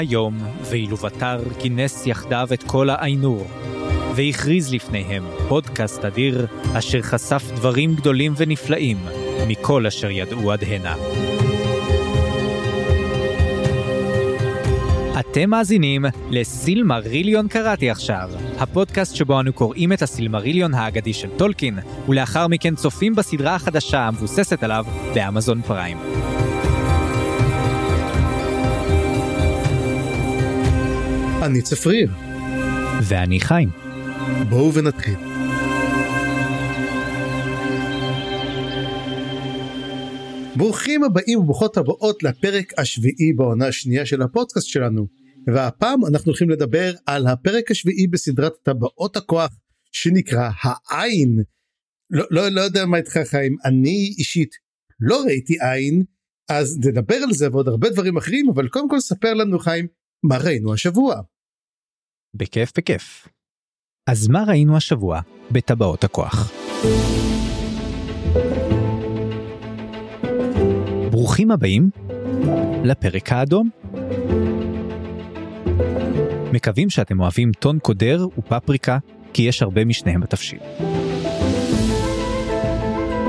[0.00, 0.38] היום,
[0.70, 3.46] ואילו בתר כינס יחדיו את כל האיינור,
[4.16, 6.46] והכריז לפניהם פודקאסט אדיר,
[6.78, 8.96] אשר חשף דברים גדולים ונפלאים
[9.48, 10.94] מכל אשר ידעו עד הנה.
[15.20, 21.78] אתם מאזינים לסילמריליון קראתי עכשיו, הפודקאסט שבו אנו קוראים את הסילמריליון האגדי של טולקין,
[22.08, 25.98] ולאחר מכן צופים בסדרה החדשה המבוססת עליו באמזון פריים.
[31.42, 32.10] אני צפריר.
[33.02, 33.68] ואני חיים.
[34.48, 35.14] בואו ונתחיל.
[40.56, 45.06] ברוכים הבאים וברוכות הבאות לפרק השביעי בעונה השנייה של הפודקאסט שלנו.
[45.46, 49.50] והפעם אנחנו הולכים לדבר על הפרק השביעי בסדרת טבעות הכוח
[49.92, 51.42] שנקרא העין.
[52.10, 54.50] לא, לא, לא יודע מה איתך חיים, אני אישית
[55.00, 56.02] לא ראיתי עין,
[56.48, 59.86] אז נדבר על זה ועוד הרבה דברים אחרים, אבל קודם כל ספר לנו חיים
[60.22, 61.14] מה ראינו השבוע.
[62.34, 63.28] בכיף בכיף.
[64.06, 66.52] אז מה ראינו השבוע בטבעות הכוח?
[71.10, 71.90] ברוכים הבאים
[72.84, 73.70] לפרק האדום.
[76.52, 78.98] מקווים שאתם אוהבים טון קודר ופפריקה,
[79.32, 80.60] כי יש הרבה משניהם בתבשיל.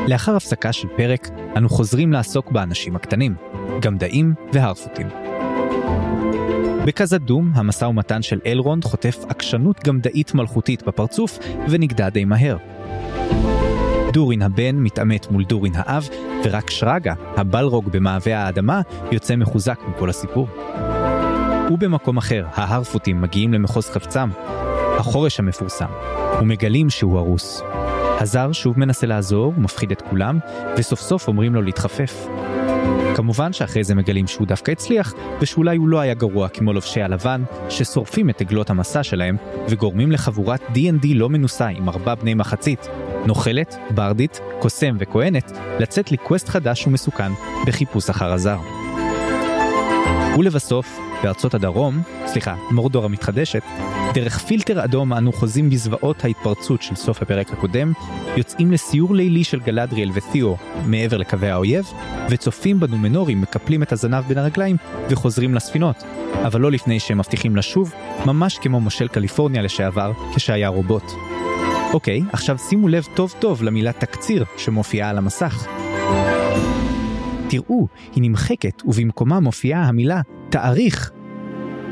[0.07, 3.35] לאחר הפסקה של פרק, אנו חוזרים לעסוק באנשים הקטנים,
[3.81, 5.07] גמדאים והרפוטים.
[6.85, 12.57] בקזדום, המשא ומתן של אלרונד חוטף עקשנות גמדאית מלכותית בפרצוף ונגדע די מהר.
[14.13, 16.09] דורין הבן מתעמת מול דורין האב,
[16.43, 20.47] ורק שרגא, הבלרוג במעבה האדמה, יוצא מחוזק מכל הסיפור.
[21.71, 24.29] ובמקום אחר, ההרפוטים מגיעים למחוז חפצם,
[24.97, 25.89] החורש המפורסם,
[26.41, 27.61] ומגלים שהוא הרוס.
[28.19, 30.39] הזר שוב מנסה לעזור, מפחיד את כולם,
[30.77, 32.27] וסוף סוף אומרים לו להתחפף.
[33.15, 37.43] כמובן שאחרי זה מגלים שהוא דווקא הצליח, ושאולי הוא לא היה גרוע כמו לובשי הלבן,
[37.69, 39.37] ששורפים את עגלות המסע שלהם,
[39.69, 42.87] וגורמים לחבורת D&D לא מנוסה עם ארבע בני מחצית,
[43.25, 47.31] נוכלת, ברדית, קוסם וכהנת, לצאת לקווסט חדש ומסוכן
[47.67, 48.80] בחיפוש אחר הזר.
[50.39, 53.63] ולבסוף, בארצות הדרום, סליחה, מורדור המתחדשת,
[54.13, 57.91] דרך פילטר אדום אנו חוזים בזוועות ההתפרצות של סוף הפרק הקודם,
[58.37, 61.85] יוצאים לסיור לילי של גלדריאל ותיאו מעבר לקווי האויב,
[62.29, 64.77] וצופים בנומנורים מקפלים את הזנב בין הרגליים
[65.09, 66.03] וחוזרים לספינות,
[66.45, 67.93] אבל לא לפני שהם מבטיחים לשוב,
[68.25, 71.11] ממש כמו מושל קליפורניה לשעבר, כשהיה רובוט.
[71.93, 75.67] אוקיי, עכשיו שימו לב טוב טוב למילה תקציר שמופיעה על המסך.
[77.51, 81.11] תראו, היא נמחקת ובמקומה מופיעה המילה תאריך.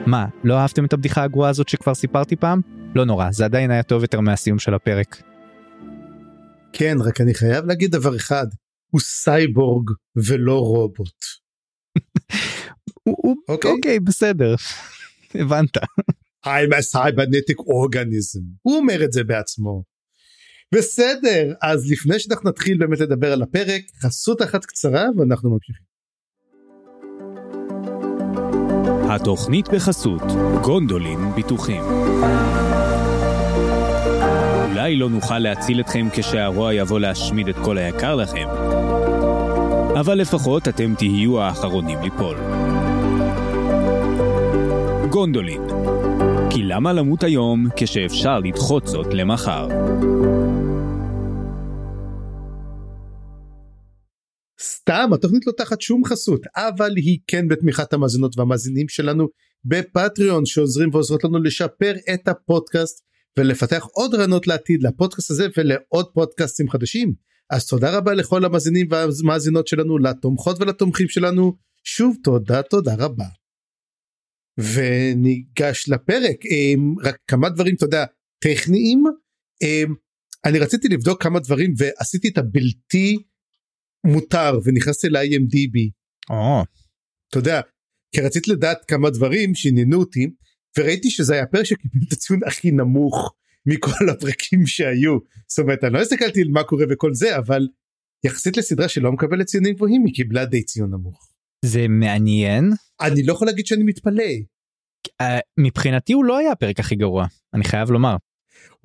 [0.07, 2.61] מה, לא אהבתם את הבדיחה הגרועה הזאת שכבר סיפרתי פעם?
[2.95, 5.21] לא נורא, זה עדיין היה טוב יותר מהסיום של הפרק.
[6.73, 8.47] כן, רק אני חייב להגיד דבר אחד,
[8.89, 11.23] הוא סייבורג ולא רובוט.
[13.49, 14.55] אוקיי, אוקיי, בסדר,
[15.35, 15.77] הבנת.
[16.45, 18.41] I'm a cybernetic organism.
[18.61, 19.83] הוא אומר את זה בעצמו.
[20.75, 25.89] בסדר, אז לפני שאנחנו נתחיל באמת לדבר על הפרק, חסות אחת קצרה ואנחנו ממשיכים.
[29.09, 30.21] התוכנית בחסות
[30.61, 31.81] גונדולין ביטוחים.
[34.71, 38.47] אולי לא נוכל להציל אתכם כשהרוע יבוא להשמיד את כל היקר לכם,
[39.99, 42.37] אבל לפחות אתם תהיו האחרונים ליפול.
[45.09, 45.61] גונדולין,
[46.51, 49.67] כי למה למות היום כשאפשר לדחות זאת למחר?
[54.61, 59.27] סתם התוכנית לא תחת שום חסות אבל היא כן בתמיכת המאזינות והמאזינים שלנו
[59.65, 63.03] בפטריון שעוזרים ועוזרות לנו לשפר את הפודקאסט
[63.37, 67.13] ולפתח עוד רעיונות לעתיד לפודקאסט הזה ולעוד פודקאסטים חדשים
[67.49, 71.53] אז תודה רבה לכל המאזינים והמאזינות שלנו לתומכות ולתומכים שלנו
[71.83, 73.38] שוב תודה תודה רבה.
[74.59, 78.05] וניגש לפרק אמ, רק כמה דברים אתה יודע
[78.43, 79.03] טכניים
[79.61, 79.93] אמ,
[80.45, 83.17] אני רציתי לבדוק כמה דברים ועשיתי את הבלתי
[84.05, 85.89] מותר ונכנסתי ל-IMDB.
[86.31, 86.65] Oh.
[87.29, 87.61] אתה יודע,
[88.15, 90.27] כי רציתי לדעת כמה דברים שעניינו אותי
[90.77, 93.33] וראיתי שזה היה פרק שקיבל את הציון הכי נמוך
[93.65, 95.17] מכל הפרקים שהיו.
[95.47, 97.67] זאת אומרת אני לא הסתכלתי על מה קורה וכל זה אבל
[98.25, 101.28] יחסית לסדרה שלא מקבלת ציונים גבוהים היא קיבלה די ציון נמוך.
[101.65, 102.71] זה מעניין.
[103.01, 104.23] אני לא יכול להגיד שאני מתפלא.
[105.21, 105.25] Uh,
[105.59, 108.15] מבחינתי הוא לא היה הפרק הכי גרוע אני חייב לומר.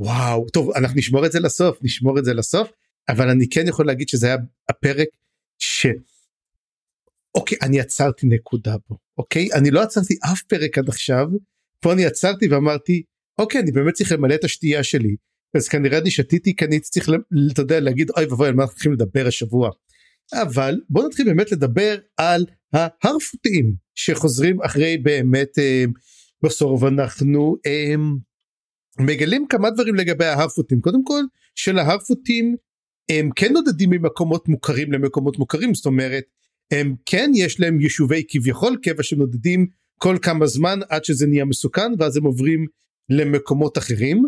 [0.01, 2.71] וואו טוב אנחנו נשמור את זה לסוף נשמור את זה לסוף
[3.09, 4.37] אבל אני כן יכול להגיד שזה היה
[4.69, 5.09] הפרק
[5.59, 5.87] ש...
[7.35, 11.27] אוקיי אני עצרתי נקודה פה אוקיי אני לא עצרתי אף פרק עד עכשיו
[11.81, 13.03] פה אני עצרתי ואמרתי
[13.39, 15.17] אוקיי אני באמת צריך למלא את השתייה שלי
[15.57, 17.09] אז כנראה אני שתיתי כי אני צריך
[17.53, 19.71] אתה יודע להגיד אוי ואבוי על מה אנחנו הולכים לדבר השבוע
[20.33, 25.85] אבל בוא נתחיל באמת לדבר על ההרפותים שחוזרים אחרי באמת אה,
[26.45, 27.95] בסוף אנחנו אה,
[29.01, 31.23] מגלים כמה דברים לגבי ההרפותים קודם כל
[31.55, 32.57] של ההרפותים
[33.11, 36.25] הם כן נודדים ממקומות מוכרים למקומות מוכרים זאת אומרת
[36.71, 39.67] הם כן יש להם יישובי כביכול קבע שנודדים
[39.99, 42.67] כל כמה זמן עד שזה נהיה מסוכן ואז הם עוברים
[43.11, 44.23] למקומות אחרים.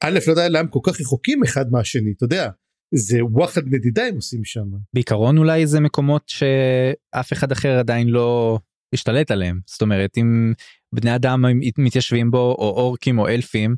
[0.00, 2.48] א' לא יודע למה כל כך רחוקים אחד מהשני אתה יודע
[2.94, 4.66] זה וואחד נדידה הם עושים שם.
[4.94, 8.58] בעיקרון אולי זה מקומות שאף אחד אחר עדיין לא
[8.92, 9.60] השתלט עליהם.
[9.66, 10.52] זאת אומרת אם
[10.92, 11.44] בני אדם
[11.78, 13.74] מתיישבים בו או אורקים או אלפים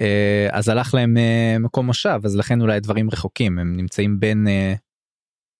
[0.00, 3.58] אה, אז הלך להם אה, מקום מושב אז לכן אולי דברים רחוקים.
[3.58, 4.74] הם נמצאים בין אה,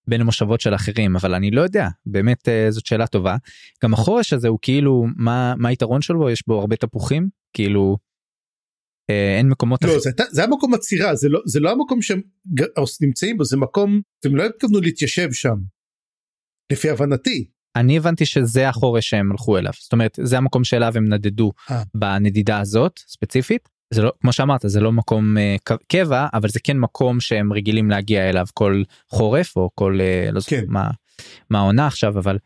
[0.09, 1.89] בין המושבות של אחרים אבל אני לא יודע.
[2.07, 3.37] באמת זאת שאלה טובה.
[3.85, 6.31] גם החורש הזה הוא כאילו מה מה היתרון שלו?
[6.31, 7.29] יש בו הרבה תפוחים?
[7.53, 7.97] כאילו
[9.39, 12.21] אין מקומות לא, זה, זה המקום עצירה זה לא זה לא המקום שהם
[13.01, 15.57] נמצאים בו זה מקום אתם לא התכוונו להתיישב שם
[16.73, 17.49] לפי הבנתי.
[17.77, 21.73] אני הבנתי שזה החורש שהם הלכו אליו זאת אומרת זה המקום שאליו הם נדדו 아.
[21.95, 26.79] בנדידה הזאת ספציפית זה לא כמו שאמרת זה לא מקום uh, קבע אבל זה כן
[26.79, 30.65] מקום שהם רגילים להגיע אליו כל חורף או כל uh, לא זוכר כן.
[30.69, 30.91] מה
[31.51, 32.39] מה העונה עכשיו אבל.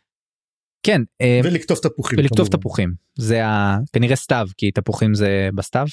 [0.86, 1.02] כן
[1.44, 2.58] ולקטוף תפוחים ולקטוף כמובן.
[2.58, 3.78] תפוחים זה ה...
[3.92, 5.86] כנראה סתיו כי תפוחים זה בסתיו.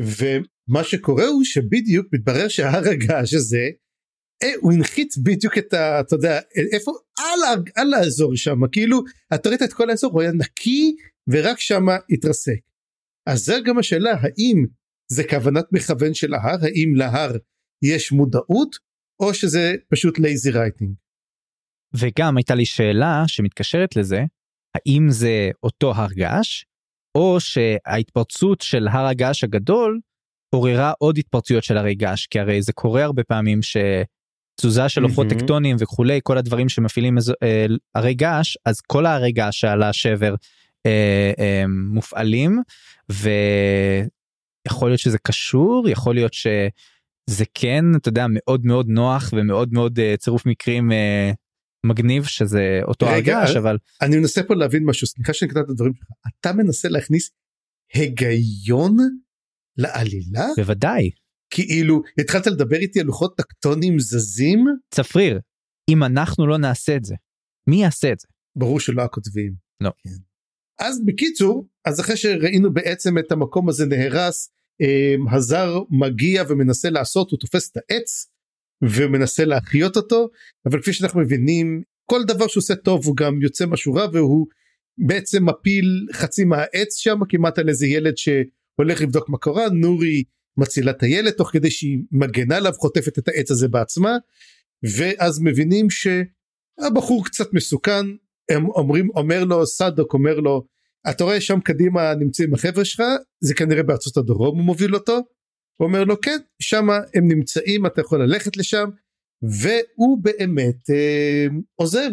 [0.00, 3.68] ומה שקורה הוא שבדיוק מתברר שההר הגעש הזה
[4.60, 6.00] הוא הנחית בדיוק את ה...
[6.00, 6.40] אתה יודע
[6.72, 9.02] איפה על, על האזור שם כאילו
[9.34, 10.96] אתה ראית את כל האזור הוא היה נקי
[11.28, 12.60] ורק שם התרסק.
[13.26, 14.66] אז זה גם השאלה האם
[15.12, 17.36] זה כוונת מכוון של ההר האם להר
[17.84, 18.76] יש מודעות
[19.20, 20.94] או שזה פשוט lazy writing.
[21.94, 24.20] וגם הייתה לי שאלה שמתקשרת לזה
[24.74, 26.64] האם זה אותו הר געש
[27.14, 30.00] או שההתפרצות של הר הגעש הגדול
[30.54, 35.26] עוררה עוד התפרצויות של הרי געש כי הרי זה קורה הרבה פעמים שתזוזה של לוחות
[35.26, 35.38] mm-hmm.
[35.38, 40.34] טקטונים וכולי כל הדברים שמפעילים אה, הרי געש אז כל ההרי געש על השבר
[40.86, 42.62] אה, אה, מופעלים
[43.08, 49.98] ויכול להיות שזה קשור יכול להיות שזה כן אתה יודע מאוד מאוד נוח ומאוד מאוד
[49.98, 50.94] uh, צירוף מקרים uh,
[51.86, 55.94] מגניב שזה אותו הרגש אבל אני מנסה פה להבין משהו סליחה שאני קטעת את הדברים
[55.94, 56.08] שלך.
[56.40, 57.30] אתה מנסה להכניס
[57.94, 58.96] היגיון
[59.76, 60.46] לעלילה?
[60.56, 61.10] בוודאי.
[61.50, 64.64] כאילו התחלת לדבר איתי על לוחות טקטונים זזים?
[64.90, 65.40] צפריר
[65.88, 67.14] אם אנחנו לא נעשה את זה
[67.66, 68.26] מי יעשה את זה?
[68.56, 69.54] ברור שלא הכותבים.
[69.80, 69.90] לא.
[70.04, 70.10] כן.
[70.80, 74.50] אז בקיצור אז אחרי שראינו בעצם את המקום הזה נהרס
[74.80, 78.31] אה, הזר מגיע ומנסה לעשות הוא תופס את העץ
[78.82, 80.28] ומנסה להחיות אותו
[80.66, 84.46] אבל כפי שאנחנו מבינים כל דבר שהוא עושה טוב הוא גם יוצא משהו רע והוא
[84.98, 90.24] בעצם מפיל חצי מהעץ שם כמעט על איזה ילד שהולך לבדוק מה קורה נורי
[90.56, 94.16] מצילה את הילד תוך כדי שהיא מגנה עליו חוטפת את העץ הזה בעצמה
[94.96, 98.06] ואז מבינים שהבחור קצת מסוכן
[98.50, 100.66] הם אומרים אומר לו סדוק אומר לו
[101.10, 103.02] אתה רואה שם קדימה נמצאים החבר'ה שלך
[103.40, 105.20] זה כנראה בארצות הדרום הוא מוביל אותו.
[105.76, 108.88] הוא אומר לו כן שם הם נמצאים אתה יכול ללכת לשם
[109.42, 112.12] והוא באמת אה, עוזב.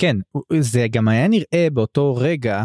[0.00, 0.16] כן
[0.60, 2.64] זה גם היה נראה באותו רגע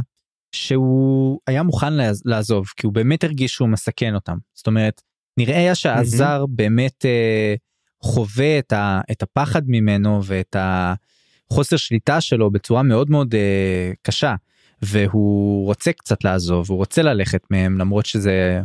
[0.56, 1.94] שהוא היה מוכן
[2.26, 5.02] לעזוב כי הוא באמת הרגיש שהוא מסכן אותם זאת אומרת
[5.38, 6.56] נראה היה שהזר mm-hmm.
[6.56, 7.56] באמת אה,
[8.04, 14.36] חווה את, ה, את הפחד ממנו ואת החוסר שליטה שלו בצורה מאוד מאוד אה, קשה.
[14.82, 18.62] והוא רוצה קצת לעזוב הוא רוצה ללכת מהם למרות שזה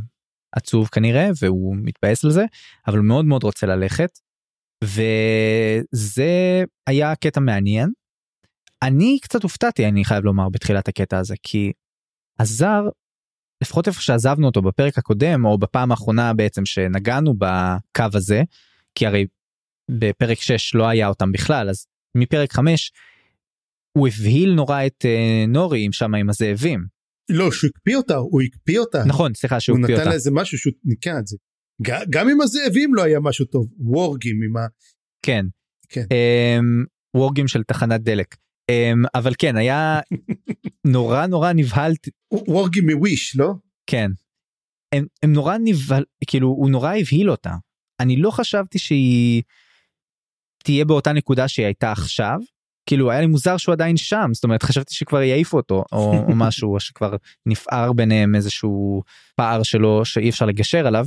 [0.52, 2.44] עצוב כנראה והוא מתבאס על זה
[2.86, 4.10] אבל מאוד מאוד רוצה ללכת.
[4.84, 7.90] וזה היה קטע מעניין.
[8.82, 11.72] אני קצת הופתעתי אני חייב לומר בתחילת הקטע הזה כי
[12.38, 12.82] הזר
[13.62, 18.42] לפחות איפה שעזבנו אותו בפרק הקודם או בפעם האחרונה בעצם שנגענו בקו הזה
[18.94, 19.26] כי הרי
[19.90, 22.92] בפרק 6 לא היה אותם בכלל אז מפרק 5
[23.98, 26.97] הוא הבהיל נורא את uh, נורי עם שם עם הזאבים.
[27.28, 29.94] לא שהוא הקפיא אותה הוא הקפיא אותה נכון סליחה שהוא הקפיא אותה.
[29.94, 31.36] הוא נתן לה איזה משהו שהוא ניקה את זה.
[32.10, 34.66] גם עם הזאבים לא היה משהו טוב וורגים עם ה...
[35.22, 35.46] כן.
[35.88, 36.02] כן.
[36.02, 38.34] Um, וורגים של תחנת דלק.
[38.70, 40.00] Um, אבל כן היה
[40.94, 42.10] נורא נורא נבהלתי.
[42.32, 43.54] וורגים מוויש לא?
[43.86, 44.10] כן.
[44.94, 47.54] הם, הם נורא נבהל כאילו הוא נורא הבהיל אותה.
[48.00, 49.42] אני לא חשבתי שהיא
[50.64, 52.38] תהיה באותה נקודה שהיא הייתה עכשיו
[52.88, 56.34] כאילו היה לי מוזר שהוא עדיין שם זאת אומרת חשבתי שכבר יעיפו אותו או, או
[56.46, 57.16] משהו או שכבר
[57.46, 59.02] נפער ביניהם איזשהו
[59.36, 61.06] פער שלו שאי אפשר לגשר עליו.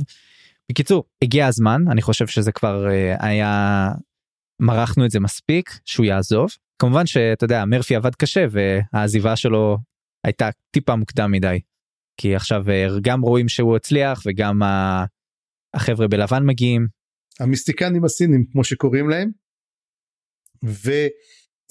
[0.70, 3.88] בקיצור הגיע הזמן אני חושב שזה כבר uh, היה
[4.60, 9.78] מרחנו את זה מספיק שהוא יעזוב כמובן שאתה יודע מרפי עבד קשה והעזיבה שלו
[10.26, 11.60] הייתה טיפה מוקדם מדי.
[12.16, 14.60] כי עכשיו uh, גם רואים שהוא הצליח וגם
[15.74, 16.86] החבר'ה בלבן מגיעים.
[17.40, 19.30] המיסטיקנים הסינים כמו שקוראים להם.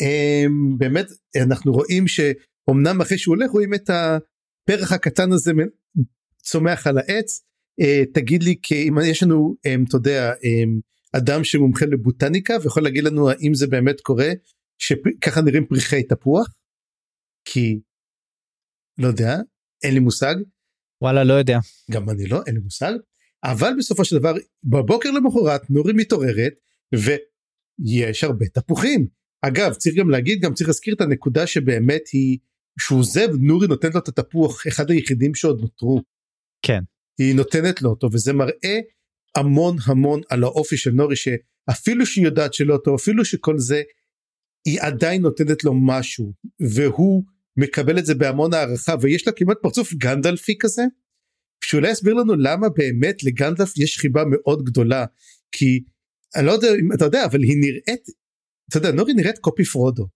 [0.01, 1.05] ובאמת
[1.43, 5.51] אנחנו רואים שאומנם אחרי שהוא הולך רואים את הפרח הקטן הזה
[6.37, 7.41] צומח על העץ.
[7.81, 9.55] אה, תגיד לי כי אם יש לנו
[9.87, 10.33] אתה יודע
[11.15, 14.29] אדם שמומחה לבוטניקה ויכול להגיד לנו האם זה באמת קורה
[14.77, 16.47] שככה נראים פריחי תפוח
[17.45, 17.79] כי
[18.97, 19.37] לא יודע
[19.83, 20.35] אין לי מושג.
[21.01, 21.59] וואלה לא יודע.
[21.91, 22.93] גם אני לא אין לי מושג.
[23.43, 26.53] אבל בסופו של דבר בבוקר למחרת נורי מתעוררת
[26.93, 29.20] ויש הרבה תפוחים.
[29.41, 32.37] אגב צריך גם להגיד גם צריך להזכיר את הנקודה שבאמת היא
[32.79, 36.01] שהוא עוזב נורי נותנת לו את התפוח אחד היחידים שעוד נותרו.
[36.61, 36.79] כן.
[37.19, 38.79] היא נותנת לו אותו וזה מראה
[39.35, 43.81] המון המון על האופי של נורי שאפילו שהיא יודעת שלא טוב אפילו שכל זה
[44.65, 47.23] היא עדיין נותנת לו משהו והוא
[47.57, 50.83] מקבל את זה בהמון הערכה ויש לה כמעט פרצוף גנדלפי כזה.
[51.63, 55.05] שאולי יסביר לנו למה באמת לגנדלף יש חיבה מאוד גדולה
[55.51, 55.83] כי
[56.35, 58.07] אני לא יודע אם אתה יודע אבל היא נראית
[58.71, 60.07] אתה יודע נורי נראית קופי פרודו.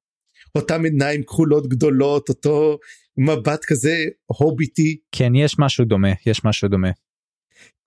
[0.55, 2.77] אותם עיניים כחולות גדולות אותו
[3.17, 4.99] מבט כזה הוביטי.
[5.11, 6.89] כן יש משהו דומה יש משהו דומה.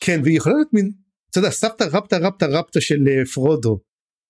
[0.00, 0.92] כן והיא יכולה להיות מין
[1.30, 3.80] אתה יודע סבתא רבתא רבתא רבתא של אה, פרודו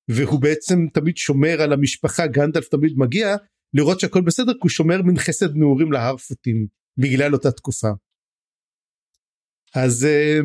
[0.08, 3.36] והוא בעצם תמיד שומר על המשפחה גנדלף תמיד מגיע
[3.74, 6.66] לראות שהכל בסדר כי הוא שומר מן חסד נעורים להרפוטים
[6.96, 7.88] בגלל אותה תקופה.
[9.74, 10.40] אז אה,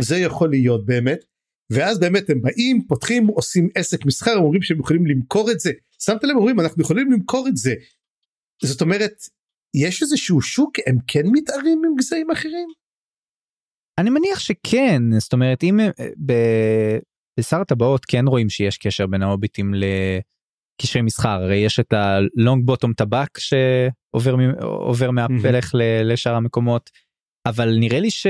[0.00, 1.24] זה יכול להיות באמת
[1.70, 5.72] ואז באמת הם באים פותחים עושים עסק מסחר הם אומרים שהם יכולים למכור את זה
[5.98, 7.74] שמת לב אומרים אנחנו יכולים למכור את זה
[8.62, 9.12] זאת אומרת
[9.76, 12.68] יש איזשהו שוק הם כן מתערים עם גזעים אחרים.
[13.98, 16.98] אני מניח שכן זאת אומרת אם אה,
[17.38, 22.92] בשר הטבעות כן רואים שיש קשר בין ההוביטים לקשרי מסחר הרי יש את הלונג בוטום
[22.92, 26.90] טבק שעובר מהפלך לשאר המקומות.
[27.48, 28.26] אבל נראה לי ש...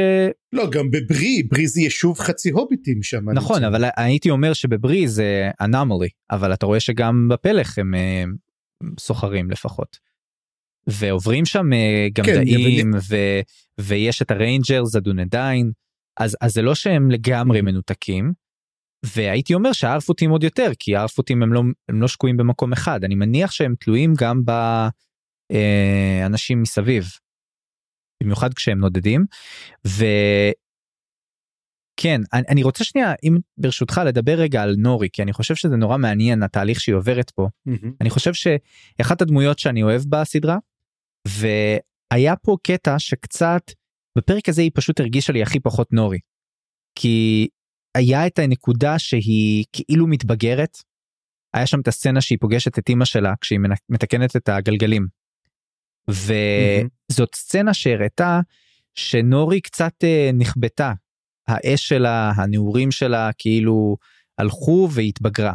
[0.52, 3.30] לא גם בברי ברי זה יישוב חצי הוביטים שם.
[3.30, 8.24] נכון אבל הייתי אומר שבברי זה anomaly אבל אתה רואה שגם בפלך הם אה,
[9.00, 9.98] סוחרים לפחות.
[10.86, 13.16] ועוברים שם אה, גם כן, דעים ו...
[13.80, 15.70] ויש את ה rangers הדונדיין
[16.20, 18.32] אז אז זה לא שהם לגמרי מנותקים.
[19.14, 23.14] והייתי אומר שהארפוטים עוד יותר כי הארפוטים הם לא הם לא שקועים במקום אחד אני
[23.14, 24.42] מניח שהם תלויים גם
[25.50, 27.04] באנשים אה, מסביב.
[28.22, 29.24] במיוחד כשהם נודדים.
[29.86, 30.10] וכן
[32.32, 35.98] אני, אני רוצה שנייה אם ברשותך לדבר רגע על נורי כי אני חושב שזה נורא
[35.98, 37.88] מעניין התהליך שהיא עוברת פה mm-hmm.
[38.00, 40.56] אני חושב שאחת הדמויות שאני אוהב בסדרה
[41.28, 43.62] והיה פה קטע שקצת
[44.18, 46.18] בפרק הזה היא פשוט הרגישה לי הכי פחות נורי.
[46.98, 47.48] כי
[47.96, 50.76] היה את הנקודה שהיא כאילו מתבגרת.
[51.54, 53.58] היה שם את הסצנה שהיא פוגשת את אמא שלה כשהיא
[53.88, 55.06] מתקנת את הגלגלים.
[56.10, 58.40] וזאת סצנה שהראתה
[58.94, 60.92] שנורי קצת אה, נכבתה
[61.48, 63.96] האש שלה הנעורים שלה כאילו
[64.38, 65.54] הלכו והתבגרה.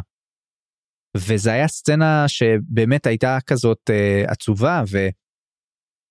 [1.16, 4.82] וזה היה סצנה שבאמת הייתה כזאת אה, עצובה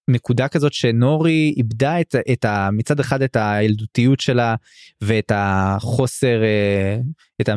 [0.09, 4.55] ונקודה כזאת שנורי איבדה את, את ה, מצד אחד את הילדותיות שלה
[5.01, 6.97] ואת החוסר אה,
[7.41, 7.53] את ה...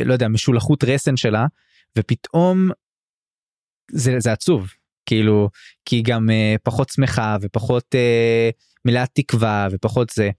[0.00, 1.46] לא יודע משולחות רסן שלה
[1.98, 2.70] ופתאום
[3.90, 4.72] זה, זה עצוב
[5.06, 5.48] כאילו
[5.84, 8.52] כי גם uh, פחות שמחה ופחות uh,
[8.84, 10.30] מילאת תקווה ופחות זה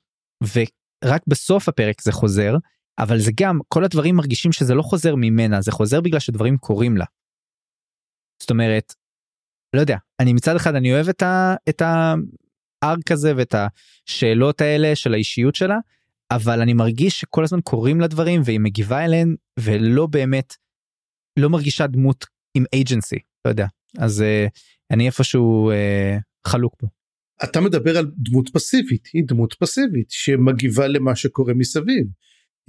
[0.41, 2.55] ורק בסוף הפרק זה חוזר
[2.99, 6.97] אבל זה גם כל הדברים מרגישים שזה לא חוזר ממנה זה חוזר בגלל שדברים קורים
[6.97, 7.05] לה.
[8.41, 8.93] זאת אומרת
[9.75, 14.95] לא יודע אני מצד אחד אני אוהב את, ה, את הארק הזה ואת השאלות האלה
[14.95, 15.77] של האישיות שלה
[16.31, 20.53] אבל אני מרגיש שכל הזמן קורים לה דברים והיא מגיבה אליהן ולא באמת
[21.39, 22.25] לא מרגישה דמות
[22.57, 23.67] עם אייג'נסי לא יודע
[23.97, 24.49] אז uh,
[24.91, 26.87] אני איפשהו uh, חלוק פה.
[27.43, 32.07] אתה מדבר על דמות פסיבית היא דמות פסיבית שמגיבה למה שקורה מסביב.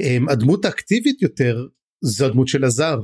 [0.03, 1.67] Um, הדמות האקטיבית יותר
[2.01, 3.01] זו הדמות של הזר.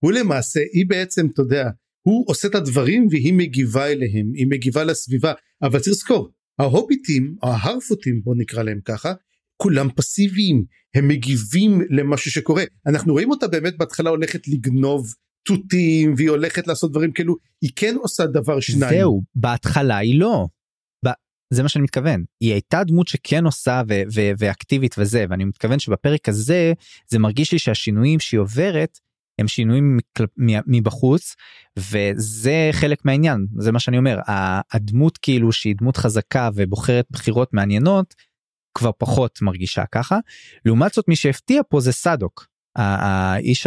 [0.00, 1.70] הוא למעשה היא בעצם אתה יודע
[2.02, 5.32] הוא עושה את הדברים והיא מגיבה אליהם היא מגיבה לסביבה
[5.62, 9.12] אבל צריך לזכור ההוביטים ההרפוטים בוא נקרא להם ככה
[9.56, 15.14] כולם פסיביים הם מגיבים למשהו שקורה אנחנו רואים אותה באמת בהתחלה הולכת לגנוב
[15.48, 18.98] תותים והיא הולכת לעשות דברים כאילו היא כן עושה דבר שניים.
[18.98, 20.46] זהו בהתחלה היא לא.
[21.50, 25.78] זה מה שאני מתכוון היא הייתה דמות שכן עושה ו- ו- ואקטיבית וזה ואני מתכוון
[25.78, 26.72] שבפרק הזה
[27.08, 28.98] זה מרגיש לי שהשינויים שהיא עוברת
[29.38, 29.98] הם שינויים
[30.66, 31.36] מבחוץ
[31.78, 34.18] וזה חלק מהעניין זה מה שאני אומר
[34.72, 38.14] הדמות כאילו שהיא דמות חזקה ובוחרת בחירות מעניינות
[38.74, 40.18] כבר פחות מרגישה ככה
[40.64, 42.46] לעומת זאת מי שהפתיע פה זה סדוק
[42.78, 43.66] האיש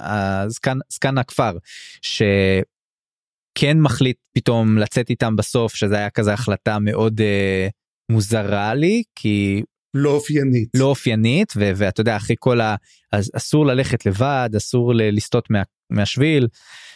[0.00, 1.56] הזקן זקן הכפר
[2.02, 7.70] שכן מחליט פתאום לצאת איתם בסוף שזה היה כזה החלטה מאוד uh,
[8.12, 9.62] מוזרה לי כי
[9.94, 10.68] לא אופיינית.
[10.76, 12.76] לא אופיינית ו- ואתה יודע אחרי כל ה...
[13.12, 16.48] אז אסור ללכת לבד אסור ל- לסטות מה- מהשביל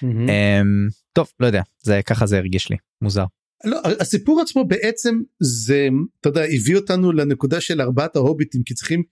[0.03, 0.29] מהמם.
[0.29, 3.25] אמ, טוב לא יודע זה ככה זה הרגיש לי מוזר.
[3.65, 5.89] לא, הסיפור עצמו בעצם זה,
[6.21, 9.03] אתה יודע, הביא אותנו לנקודה של ארבעת ההוביטים, כי צריכים,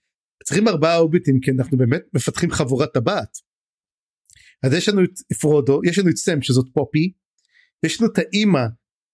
[0.45, 3.39] צריכים ארבעה הוביטים, כי אנחנו באמת מפתחים חבורת טבעת.
[4.63, 7.13] אז יש לנו את פרודו, יש לנו את סם שזאת פופי,
[7.85, 8.65] יש לנו את האימא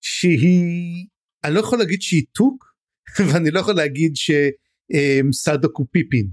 [0.00, 1.06] שהיא,
[1.44, 2.64] אני לא יכול להגיד שהיא טוק,
[3.32, 6.28] ואני לא יכול להגיד שסדוק הוא פיפין.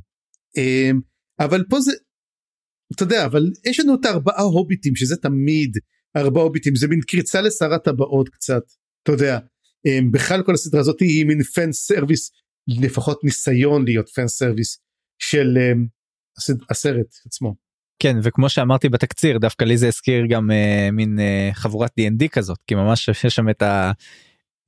[0.58, 1.00] אמ,
[1.40, 1.92] אבל פה זה,
[2.96, 5.78] אתה יודע, אבל יש לנו את הארבעה הוביטים, שזה תמיד
[6.18, 8.64] ארבעה הוביטים, זה מין קריצה לשר הטבעות קצת,
[9.04, 9.40] אתה יודע.
[9.86, 12.32] אמ, בכלל כל הסדרה הזאת היא מין fan service,
[12.68, 14.87] לפחות ניסיון להיות fan service
[15.20, 15.86] של אמ,
[16.70, 17.56] הסרט עצמו.
[18.00, 22.58] כן וכמו שאמרתי בתקציר דווקא לי זה הזכיר גם אה, מין אה, חבורת D&D כזאת
[22.68, 23.92] כי ממש יש שם את, ה,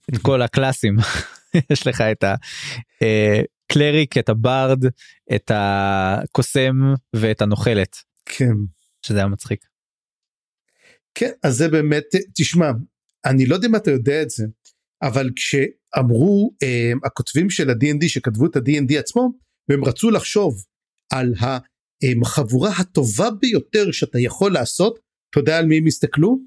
[0.10, 0.98] את כל הקלאסים
[1.72, 4.86] יש לך את ה cleric את ה bard
[5.36, 6.76] את הקוסם
[7.16, 8.54] ואת הנוכלת כן.
[9.02, 9.66] שזה היה מצחיק.
[11.16, 12.04] כן, אז זה באמת,
[12.36, 12.72] תשמע,
[13.26, 14.46] אני לא יודע אם אתה יודע את זה,
[15.02, 19.32] אבל כשאמרו אה, הכותבים של ה-D&D שכתבו את ה-D&D עצמו,
[19.70, 20.66] והם רצו לחשוב
[21.14, 21.34] על
[22.22, 25.00] החבורה הטובה ביותר שאתה יכול לעשות,
[25.30, 26.40] אתה יודע על מי הם הסתכלו?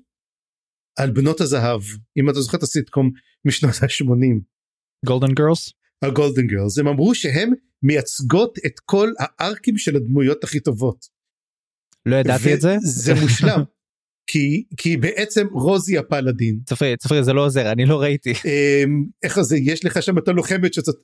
[0.99, 1.81] על בנות הזהב,
[2.19, 3.11] אם אתה זוכר את הסיטקום
[3.45, 4.41] משנות ה-80,
[5.07, 7.51] גולדן גרלס הגולדן גרלס, הם אמרו שהם
[7.83, 11.07] מייצגות את כל הארקים של הדמויות הכי טובות.
[12.07, 12.77] לא ידעתי את זה.
[12.79, 13.63] זה מושלם.
[14.27, 16.61] כי כי בעצם רוזי הפלאדין.
[16.67, 18.31] צפרי צפרי זה לא עוזר אני לא ראיתי.
[18.31, 20.97] אמ, איך זה יש לך שם את הלוחמת שזאת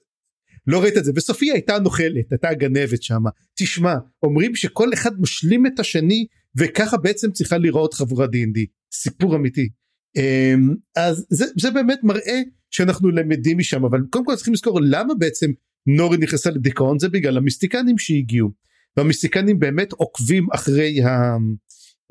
[0.68, 1.12] לא ראית את זה.
[1.16, 3.22] וסופיה הייתה הנוכלת הייתה הגנבת שם
[3.58, 6.26] תשמע אומרים שכל אחד משלים את השני
[6.58, 8.58] וככה בעצם צריכה להיראות חבורת D&D
[8.92, 9.68] סיפור אמיתי.
[10.16, 12.40] אמ, אז זה, זה באמת מראה
[12.70, 15.50] שאנחנו למדים משם אבל קודם כל צריכים לזכור למה בעצם
[15.86, 18.50] נורי נכנסה לדיכאון זה בגלל המיסטיקנים שהגיעו.
[18.96, 21.00] והמיסטיקנים באמת עוקבים אחרי.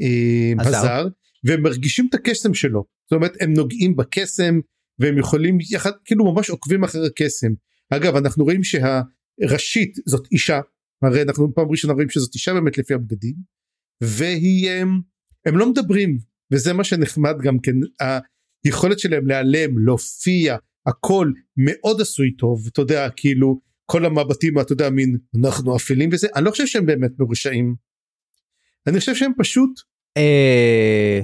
[0.01, 0.77] אמ, הזר.
[0.77, 1.07] הזר
[1.43, 2.83] והם מרגישים את הקסם שלו.
[3.05, 4.59] זאת אומרת הם נוגעים בקסם
[4.99, 7.51] והם יכולים יחד כאילו ממש עוקבים אחרי הקסם
[7.89, 10.59] אגב אנחנו רואים שהראשית זאת אישה.
[11.01, 13.35] הרי אנחנו פעם ראשונה רואים שזאת אישה באמת לפי הבגדים.
[14.03, 15.01] והיא הם,
[15.45, 16.17] הם לא מדברים
[16.53, 17.71] וזה מה שנחמד גם כן.
[18.65, 22.67] היכולת שלהם להיעלם להופיע הכל מאוד עשוי טוב.
[22.67, 26.27] אתה יודע כאילו כל המבטים אתה יודע מין אנחנו אפלים וזה.
[26.35, 27.75] אני לא חושב שהם באמת מרושעים.
[28.87, 29.69] אני חושב שהם פשוט
[30.17, 31.21] אה,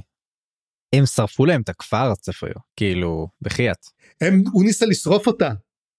[0.94, 3.86] הם שרפו להם את הכפר צפריר כאילו בחייאת.
[4.22, 5.52] הם, הוא ניסה לשרוף אותה.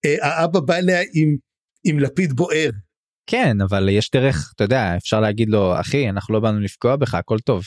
[0.05, 1.37] אה, האבא בא אליה עם,
[1.85, 2.71] עם לפיד בוער.
[3.31, 7.15] כן אבל יש דרך אתה יודע אפשר להגיד לו אחי אנחנו לא באנו לפגוע בך
[7.15, 7.65] הכל טוב.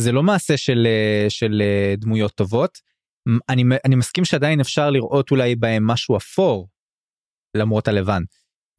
[0.00, 2.78] זה לא מעשה של אה, של אה, דמויות טובות.
[3.48, 6.68] אני אני מסכים שעדיין אפשר לראות אולי בהם משהו אפור
[7.56, 8.22] למרות הלבן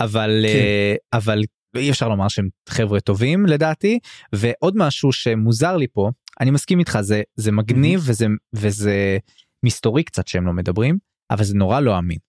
[0.01, 1.17] אבל כן.
[1.17, 1.41] אבל
[1.77, 3.99] אי אפשר לומר שהם חבר'ה טובים לדעתי
[4.35, 9.17] ועוד משהו שמוזר לי פה אני מסכים איתך זה זה מגניב וזה וזה
[9.65, 10.97] מסתורי קצת שהם לא מדברים
[11.31, 12.26] אבל זה נורא לא אמין.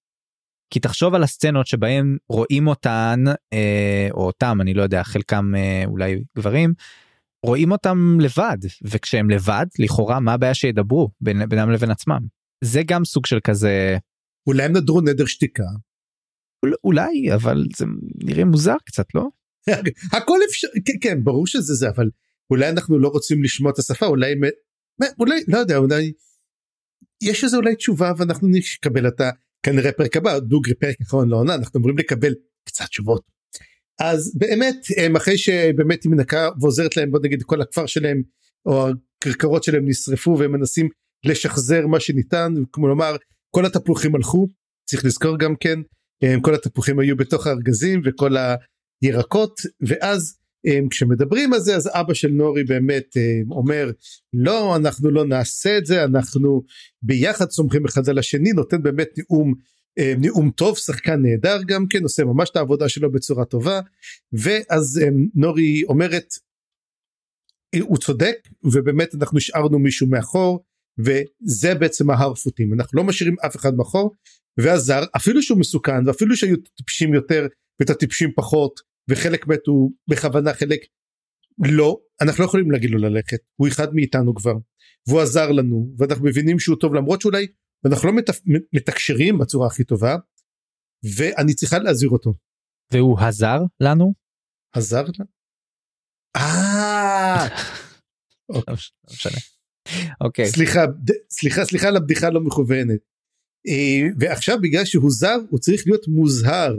[0.71, 5.83] כי תחשוב על הסצנות שבהם רואים אותן אה, או אותם אני לא יודע חלקם אה,
[5.87, 6.73] אולי גברים
[7.47, 12.21] רואים אותם לבד וכשהם לבד לכאורה מה הבעיה שידברו בין- בינם לבין עצמם
[12.65, 13.97] זה גם סוג של כזה
[14.49, 15.63] אולי הם נדרו נדר שתיקה.
[16.65, 17.85] אול- אולי אבל זה
[18.25, 19.29] נראה מוזר קצת לא
[20.17, 22.11] הכל אפשר, כן, כן, ברור שזה זה, אבל
[22.51, 24.35] אולי אנחנו לא רוצים לשמוע את השפה, אולי,
[25.19, 26.13] אולי, לא יודע, אולי,
[27.23, 29.31] יש איזה אולי תשובה ואנחנו נקבל אותה
[29.63, 33.23] כנראה פרק הבא, דוגרי פרק אחרון לעונה, אנחנו אמורים לקבל קצת תשובות.
[34.01, 38.23] אז באמת, הם אחרי שבאמת היא מנקה ועוזרת להם, בוא נגיד, כל הכפר שלהם,
[38.67, 40.89] או הכרכרות שלהם נשרפו והם מנסים
[41.25, 43.17] לשחזר מה שניתן, כמו לומר,
[43.51, 44.49] כל התפוחים הלכו,
[44.91, 45.79] צריך לזכור גם כן,
[46.43, 48.37] כל התפוחים היו בתוך הארגזים וכל
[49.03, 50.39] הירקות, ואז
[50.91, 53.91] כשמדברים על זה, אז אבא של נורי באמת הם, אומר,
[54.33, 56.63] לא, אנחנו לא נעשה את זה, אנחנו
[57.03, 59.55] ביחד סומכים אחד על השני, נותן באמת נאום
[59.99, 63.81] אה, נאום טוב שחקן נהדר גם כן עושה ממש את העבודה שלו בצורה טובה.
[64.33, 66.27] ואז אה, נורי אומרת
[67.75, 70.65] אה, הוא צודק ובאמת אנחנו השארנו מישהו מאחור
[70.99, 74.15] וזה בעצם ההרפוטים אנחנו לא משאירים אף אחד מאחור
[74.59, 77.47] והזר אפילו שהוא מסוכן ואפילו שהיו טיפשים יותר
[77.81, 80.81] ואת הטיפשים פחות וחלק מתו בכוונה חלק
[81.67, 84.55] לא אנחנו לא יכולים להגיד לו ללכת הוא אחד מאיתנו כבר
[85.09, 87.47] והוא עזר לנו ואנחנו מבינים שהוא טוב למרות שאולי
[87.85, 88.41] ואנחנו לא מתפ...
[88.73, 90.17] מתקשרים בצורה הכי טובה
[91.17, 92.35] ואני צריכה להזהיר אותו.
[92.93, 94.15] והוא עזר לנו
[94.73, 95.25] עזר לה?
[96.37, 97.49] אה
[98.49, 98.75] לא לא
[99.11, 99.39] משנה.
[100.21, 100.81] אוקיי סליחה
[101.31, 103.01] סליחה סליחה על הבדיחה הלא מכוונת.
[103.69, 106.75] אה, ועכשיו בגלל שהוא זר הוא צריך להיות מוזהר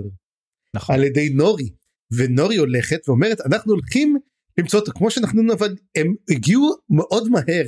[0.75, 0.95] נכון.
[0.95, 1.69] על ידי נורי
[2.13, 4.17] ונורי הולכת ואומרת אנחנו הולכים
[4.57, 4.91] למצוא אותו.
[4.91, 7.65] כמו שאנחנו אבל הם הגיעו מאוד מהר.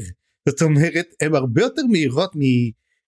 [0.49, 2.31] זאת אומרת הם הרבה יותר מהירות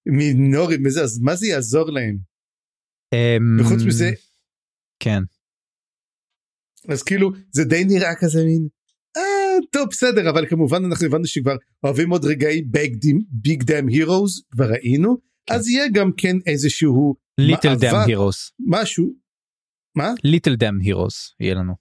[0.06, 2.18] מנורי מזה אז מה זה יעזור להם?
[3.14, 4.12] אמ, וחוץ מזה
[5.00, 5.24] כן.
[6.90, 8.68] אז כאילו זה די נראה כזה מין
[9.18, 12.62] אה, טוב בסדר אבל כמובן אנחנו הבנו שכבר אוהבים עוד רגעי
[13.32, 15.18] big damn heroes כבר ראינו.
[15.50, 19.23] אז יהיה גם כן איזשהו little damn heroes משהו
[19.96, 21.74] מה little damn heroes יהיה לנו.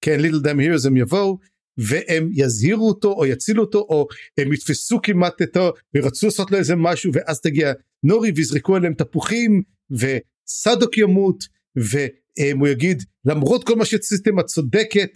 [0.00, 1.38] כן little damn heroes הם יבואו
[1.78, 4.06] והם יזהירו אותו או יצילו אותו או
[4.38, 9.62] הם יתפסו כמעט אותו ורצו לעשות לו איזה משהו ואז תגיע נורי ויזרקו עליהם תפוחים
[9.90, 11.44] וסדוק ימות
[11.76, 15.10] והוא יגיד למרות כל מה שעשיתם את צודקת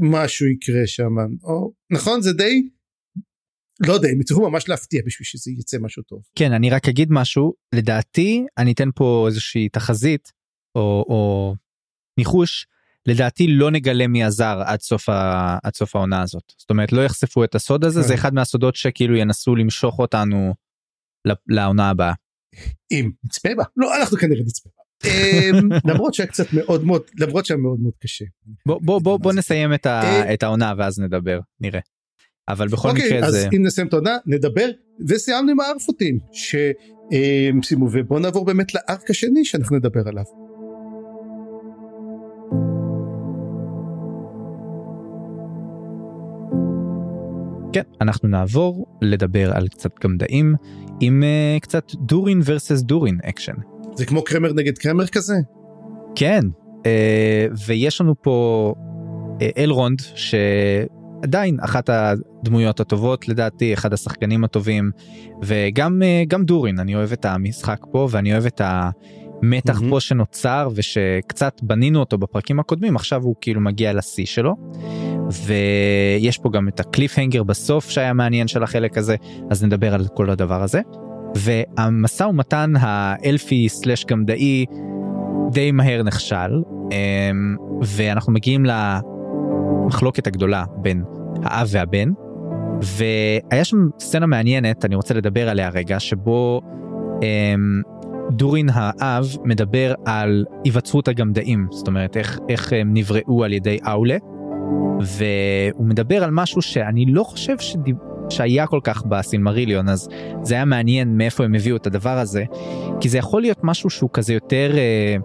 [0.00, 2.68] ומשהו יקרה שם או נכון זה די
[3.80, 6.22] לא יודע הם יצטרכו ממש להפתיע בשביל שזה יצא משהו טוב.
[6.34, 10.32] כן אני רק אגיד משהו לדעתי אני אתן פה איזושהי תחזית
[10.74, 11.54] או, או
[12.18, 12.66] ניחוש
[13.06, 17.04] לדעתי לא נגלה מי עזר עד סוף, ה, עד סוף העונה הזאת זאת אומרת לא
[17.04, 18.08] יחשפו את הסוד הזה כן.
[18.08, 20.54] זה אחד מהסודות שכאילו ינסו למשוך אותנו
[21.48, 22.12] לעונה הבאה.
[22.90, 25.10] אם נצפה בה לא אנחנו כנראה נצפה בה.
[25.10, 28.24] אמ, למרות שהיה קצת מאוד מאוד למרות שהיה מאוד מאוד קשה.
[28.66, 31.80] בוא בוא בוא נסיים אה, את העונה ואז נדבר נראה.
[32.48, 34.68] אבל בכל אוקיי מקרה אז זה אם נסיים את העונה נדבר
[35.08, 40.24] וסיימנו עם הארפוטים ששימו ובוא נעבור באמת ל arc השני שאנחנו נדבר עליו.
[47.72, 50.54] כן אנחנו נעבור לדבר על קצת גמדאים
[51.00, 53.54] עם uh, קצת דורין versus דורין אקשן.
[53.94, 55.34] זה כמו קרמר נגד קרמר כזה?
[56.14, 56.40] כן,
[56.86, 58.74] אה, ויש לנו פה
[59.42, 61.90] אה, אלרונד שעדיין אחת
[62.46, 64.90] הדמויות הטובות לדעתי, אחד השחקנים הטובים,
[65.42, 69.90] וגם אה, גם דורין, אני אוהב את המשחק פה ואני אוהב את המתח מהמם.
[69.90, 74.54] פה שנוצר ושקצת בנינו אותו בפרקים הקודמים, עכשיו הוא כאילו מגיע לשיא שלו.
[75.30, 79.16] ויש פה גם את הקליף הנגר בסוף שהיה מעניין של החלק הזה,
[79.50, 80.80] אז נדבר על כל הדבר הזה.
[81.34, 84.64] והמשא ומתן האלפי סלש גמדאי
[85.52, 91.04] די מהר נכשל אמ, ואנחנו מגיעים למחלוקת הגדולה בין
[91.42, 92.10] האב והבן
[92.82, 96.60] והיה שם סצנה מעניינת אני רוצה לדבר עליה רגע שבו
[97.22, 97.82] אמ,
[98.30, 104.16] דורין האב מדבר על היווצרות הגמדאים זאת אומרת איך איך הם נבראו על ידי אאולה
[105.00, 107.96] והוא מדבר על משהו שאני לא חושב שדיב...
[108.30, 110.08] שהיה כל כך בסילמריליון אז
[110.42, 112.44] זה היה מעניין מאיפה הם הביאו את הדבר הזה
[113.00, 115.16] כי זה יכול להיות משהו שהוא כזה יותר אה,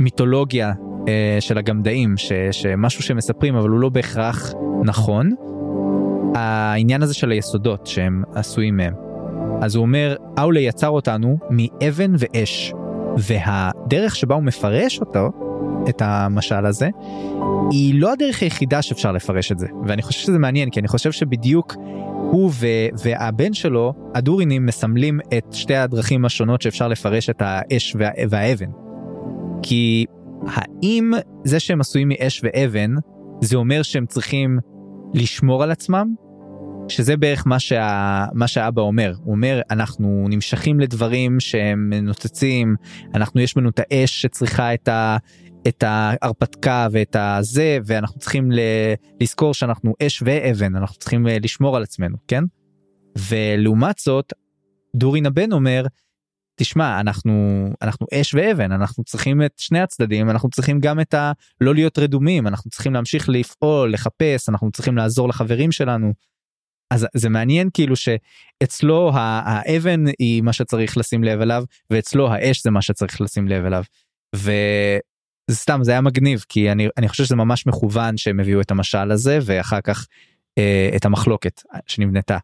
[0.00, 0.72] מיתולוגיה
[1.08, 4.52] אה, של הגמדאים ש, שמשהו שמספרים אבל הוא לא בהכרח
[4.84, 5.30] נכון.
[6.36, 8.94] העניין הזה של היסודות שהם עשויים מהם.
[9.62, 12.72] אז הוא אומר אאולה יצר אותנו מאבן ואש
[13.18, 15.30] והדרך שבה הוא מפרש אותו
[15.88, 16.88] את המשל הזה
[17.70, 21.12] היא לא הדרך היחידה שאפשר לפרש את זה ואני חושב שזה מעניין כי אני חושב
[21.12, 21.74] שבדיוק
[22.30, 22.66] הוא ו-
[23.04, 28.70] והבן שלו הדורינים מסמלים את שתי הדרכים השונות שאפשר לפרש את האש וה- והאבן.
[29.62, 30.04] כי
[30.46, 31.12] האם
[31.44, 32.94] זה שהם עשויים מאש ואבן
[33.40, 34.58] זה אומר שהם צריכים
[35.14, 36.14] לשמור על עצמם?
[36.88, 38.26] שזה בערך מה, שה...
[38.32, 42.76] מה שהאבא אומר, הוא אומר אנחנו נמשכים לדברים שהם נוצצים,
[43.14, 45.16] אנחנו יש לנו את האש שצריכה את, ה...
[45.68, 48.60] את ההרפתקה ואת הזה ואנחנו צריכים ל...
[49.20, 52.44] לזכור שאנחנו אש ואבן, אנחנו צריכים אה, לשמור על עצמנו, כן?
[53.28, 54.32] ולעומת זאת,
[54.96, 55.86] דורין הבן אומר,
[56.56, 61.32] תשמע אנחנו אנחנו אש ואבן אנחנו צריכים את שני הצדדים אנחנו צריכים גם את ה...
[61.60, 66.12] לא להיות רדומים אנחנו צריכים להמשיך לפעול לחפש אנחנו צריכים לעזור לחברים שלנו.
[66.90, 72.70] אז זה מעניין כאילו שאצלו האבן היא מה שצריך לשים לב אליו ואצלו האש זה
[72.70, 73.82] מה שצריך לשים לב אליו.
[74.34, 78.70] וזה סתם זה היה מגניב כי אני אני חושב שזה ממש מכוון שהם הביאו את
[78.70, 80.06] המשל הזה ואחר כך
[80.58, 82.38] אה, את המחלוקת שנבנתה.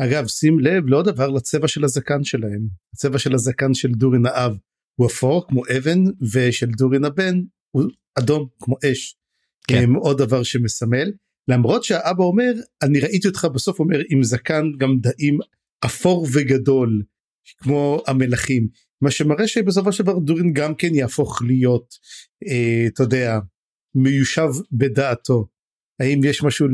[0.00, 2.60] אגב שים לב לעוד דבר לצבע של הזקן שלהם
[2.94, 4.56] הצבע של הזקן של דורין האב
[4.96, 5.98] הוא אפור כמו אבן
[6.32, 7.84] ושל דורין הבן הוא
[8.18, 9.16] אדום כמו אש.
[9.68, 9.90] כן.
[9.94, 11.12] עוד דבר שמסמל
[11.48, 12.52] למרות שהאבא אומר
[12.82, 15.38] אני ראיתי אותך בסוף אומר עם זקן גם דעים
[15.84, 17.02] אפור וגדול
[17.58, 18.68] כמו המלכים.
[19.00, 21.94] מה שמראה שבסופו של דבר דורין גם כן יהפוך להיות
[22.46, 23.38] אה, אתה יודע
[23.94, 25.46] מיושב בדעתו.
[26.00, 26.66] האם יש משהו.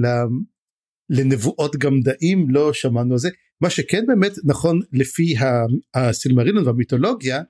[1.10, 3.28] לנבואות גמדאים לא שמענו זה.
[3.60, 5.34] מה שכן באמת נכון לפי
[5.94, 7.42] הסילמרילון והמיתולוגיה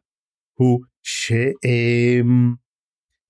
[0.54, 2.54] הוא שהם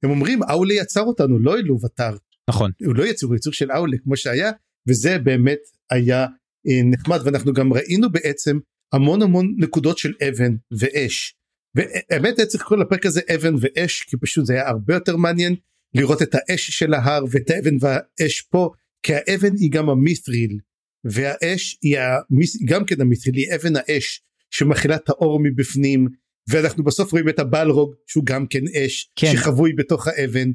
[0.03, 2.17] הם אומרים אאולה יצר אותנו לא אלו ותר
[2.51, 2.71] נכון.
[2.85, 4.51] הוא לא יצור הוא יצור של אאולה כמו שהיה
[4.89, 5.59] וזה באמת
[5.91, 6.27] היה
[6.69, 7.19] אה, נחמד.
[7.25, 8.59] ואנחנו גם ראינו בעצם
[8.93, 11.35] המון המון נקודות של אבן ואש.
[11.75, 15.55] והאמת היה צריך לקרוא לפרק הזה אבן ואש כי פשוט זה היה הרבה יותר מעניין
[15.95, 18.71] לראות את האש של ההר ואת האבן והאש פה
[19.03, 20.59] כי האבן היא גם המית'ריל
[21.05, 26.09] והאש היא המיס, גם כן המית'ריל היא אבן האש שמכילה את האור מבפנים
[26.49, 29.33] ואנחנו בסוף רואים את הבלרוג שהוא גם כן אש כן.
[29.33, 30.51] שחבוי בתוך האבן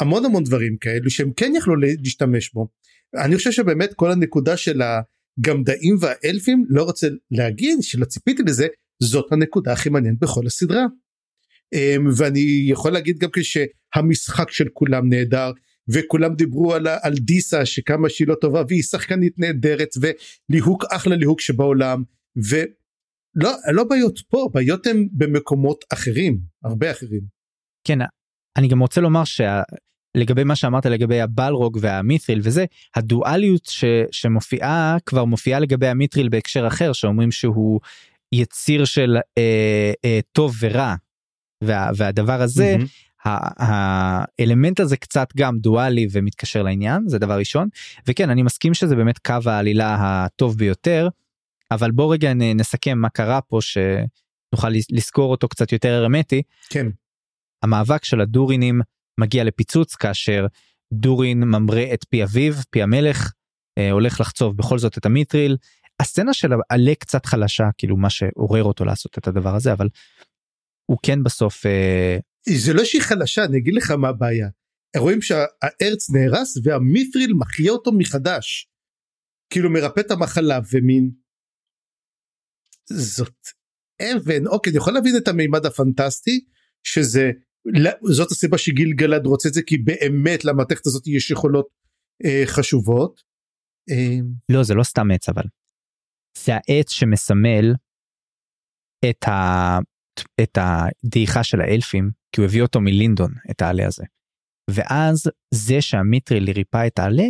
[0.00, 2.68] המון המון דברים כאלו שהם כן יכלו להשתמש בו.
[3.24, 8.66] אני חושב שבאמת כל הנקודה של הגמדאים והאלפים לא רוצה להגיד שלא ציפיתי לזה
[9.02, 10.86] זאת הנקודה הכי מעניינת בכל הסדרה.
[11.74, 15.50] אמ, ואני יכול להגיד גם שהמשחק של כולם נהדר
[15.88, 21.40] וכולם דיברו על, על דיסה שכמה שהיא לא טובה והיא שחקנית נהדרת וליהוק אחלה ליהוק
[21.40, 22.02] שבעולם
[22.36, 27.22] ולא לא בעיות פה בעיות הן במקומות אחרים הרבה אחרים.
[27.84, 27.98] כן
[28.56, 32.64] אני גם רוצה לומר שלגבי מה שאמרת לגבי הבלרוג והמיתריל וזה
[32.94, 37.80] הדואליות ש, שמופיעה כבר מופיעה לגבי המיתריל בהקשר אחר שאומרים שהוא
[38.32, 40.94] יציר של אה, אה, טוב ורע
[41.64, 43.28] וה, והדבר הזה mm-hmm.
[43.58, 47.68] האלמנט הזה קצת גם דואלי ומתקשר לעניין זה דבר ראשון
[48.06, 51.08] וכן אני מסכים שזה באמת קו העלילה הטוב ביותר
[51.70, 56.42] אבל בוא רגע נסכם מה קרה פה שנוכל לזכור אותו קצת יותר הרמטי.
[56.70, 56.86] כן.
[57.62, 58.80] המאבק של הדורינים
[59.20, 60.46] מגיע לפיצוץ כאשר
[60.92, 63.32] דורין ממרה את פי אביו פי המלך
[63.78, 65.56] אה, הולך לחצוב בכל זאת את המיטריל.
[66.00, 69.88] הסצנה של העלה קצת חלשה כאילו מה שעורר אותו לעשות את הדבר הזה אבל
[70.90, 72.18] הוא כן בסוף אה...
[72.48, 74.48] זה לא שהיא חלשה אני אגיד לך מה הבעיה.
[74.96, 78.70] רואים שהארץ נהרס והמיתריל מחיה אותו מחדש.
[79.52, 81.10] כאילו מרפא את המחלה ומין.
[82.90, 83.36] זאת
[84.02, 84.46] אבן.
[84.46, 86.44] אוקיי אני יכול להבין את המימד הפנטסטי
[86.86, 87.30] שזה
[88.02, 91.68] זאת הסיבה שגיל גלד רוצה את זה כי באמת למתכת הזאת יש יכולות
[92.24, 93.20] אה, חשובות.
[93.90, 94.18] אה...
[94.52, 95.44] לא זה לא סתם עץ אבל.
[96.38, 97.74] זה העץ שמסמל
[99.10, 99.78] את, ה...
[100.42, 104.04] את הדעיכה של האלפים כי הוא הביא אותו מלינדון את העלה הזה.
[104.70, 105.22] ואז
[105.54, 107.26] זה שהמיטריל ריפא את העלה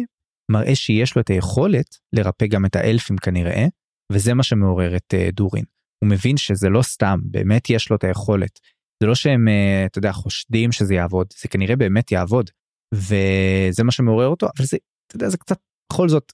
[0.51, 3.65] מראה שיש לו את היכולת לרפא גם את האלפים כנראה
[4.13, 5.65] וזה מה שמעורר את uh, דורין.
[6.03, 8.61] הוא מבין שזה לא סתם באמת יש לו את היכולת.
[9.01, 12.51] זה לא שהם uh, אתה יודע חושדים שזה יעבוד זה כנראה באמת יעבוד
[12.95, 15.59] וזה מה שמעורר אותו אבל זה אתה יודע זה קצת
[15.93, 16.33] בכל זאת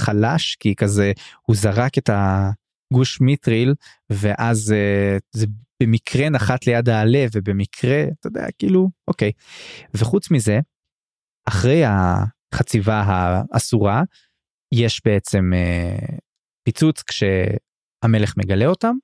[0.00, 3.74] חלש כי כזה הוא זרק את הגוש מיטריל
[4.10, 5.46] ואז uh, זה
[5.82, 9.32] במקרה נחת ליד העלה ובמקרה אתה יודע כאילו אוקיי.
[9.94, 10.60] וחוץ מזה
[11.48, 14.02] אחרי החציבה האסורה
[14.74, 16.18] יש בעצם uh,
[16.64, 18.94] פיצוץ כשהמלך מגלה אותם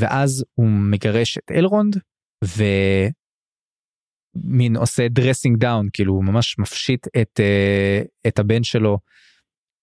[0.00, 1.96] ואז הוא מגרש את אלרונד
[2.44, 3.12] ומין
[4.76, 8.98] עושה dressing down כאילו הוא ממש מפשיט את, uh, את הבן שלו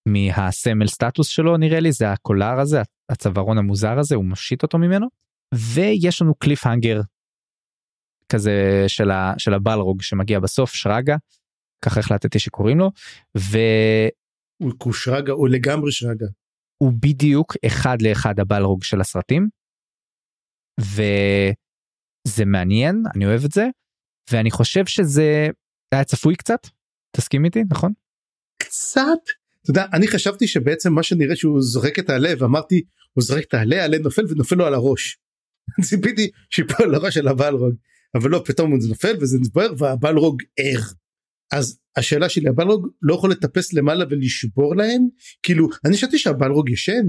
[0.08, 5.06] מהסמל סטטוס שלו נראה לי זה הקולר הזה הצווארון המוזר הזה הוא מפשיט אותו ממנו
[5.54, 7.00] ויש לנו קליף הנגר
[8.32, 11.16] כזה של, ה, של הבלרוג שמגיע בסוף שרגא
[11.84, 12.90] ככה החלטתי שקוראים לו
[13.38, 13.58] ו...
[14.62, 16.26] הוא שרגא הוא לגמרי שרגא.
[16.82, 19.48] הוא בדיוק אחד לאחד הבלרוג של הסרטים.
[22.26, 23.66] וזה מעניין אני אוהב את זה
[24.30, 25.48] ואני חושב שזה
[25.92, 26.66] היה צפוי קצת
[27.16, 27.92] תסכים איתי נכון?
[28.58, 29.00] קצת
[29.62, 33.54] אתה יודע אני חשבתי שבעצם מה שנראה שהוא זורק את העלה ואמרתי הוא זורק את
[33.54, 35.18] העלה העלה נופל ונופל לו על הראש.
[35.88, 37.74] ציפיתי שיפול על הראש של הבלרוג
[38.14, 40.80] אבל לא פתאום זה נופל וזה נתבהר והבלרוג ער.
[41.52, 45.02] אז השאלה שלי הבלרוג לא יכול לטפס למעלה ולשבור להם
[45.42, 47.06] כאילו אני חשבתי שהבלרוג ישן.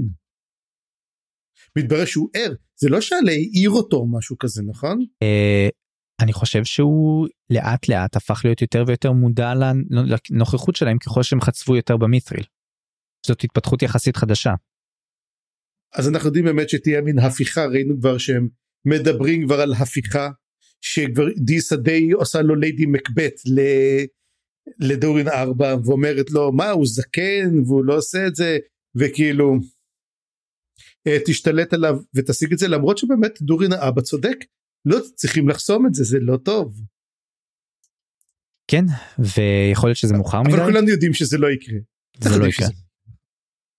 [1.76, 5.04] מתברר שהוא ער זה לא שעלה העיר אותו או משהו כזה נכון?
[5.22, 5.68] אה,
[6.20, 9.52] אני חושב שהוא לאט לאט הפך להיות יותר ויותר מודע
[10.30, 12.44] לנוכחות שלהם ככל שהם חצבו יותר במיתריל.
[13.26, 14.54] זאת התפתחות יחסית חדשה.
[15.94, 18.48] אז אנחנו יודעים באמת שתהיה מין הפיכה ראינו כבר שהם
[18.84, 20.30] מדברים כבר על הפיכה
[20.80, 23.60] שכבר דיסה די עושה לו ליידי מקבט ל...
[24.80, 28.58] לדורין ארבע ואומרת לו מה הוא זקן והוא לא עושה את זה
[28.94, 29.54] וכאילו
[31.26, 34.36] תשתלט עליו ותשיג את זה למרות שבאמת דורין האבא צודק
[34.84, 36.80] לא צריכים לחסום את זה זה לא טוב.
[38.70, 38.84] כן
[39.18, 40.54] ויכול להיות שזה מאוחר מדי.
[40.54, 41.78] אבל כולנו יודעים שזה לא יקרה.
[42.18, 42.66] זה לא יקרה.
[42.66, 42.72] שזה...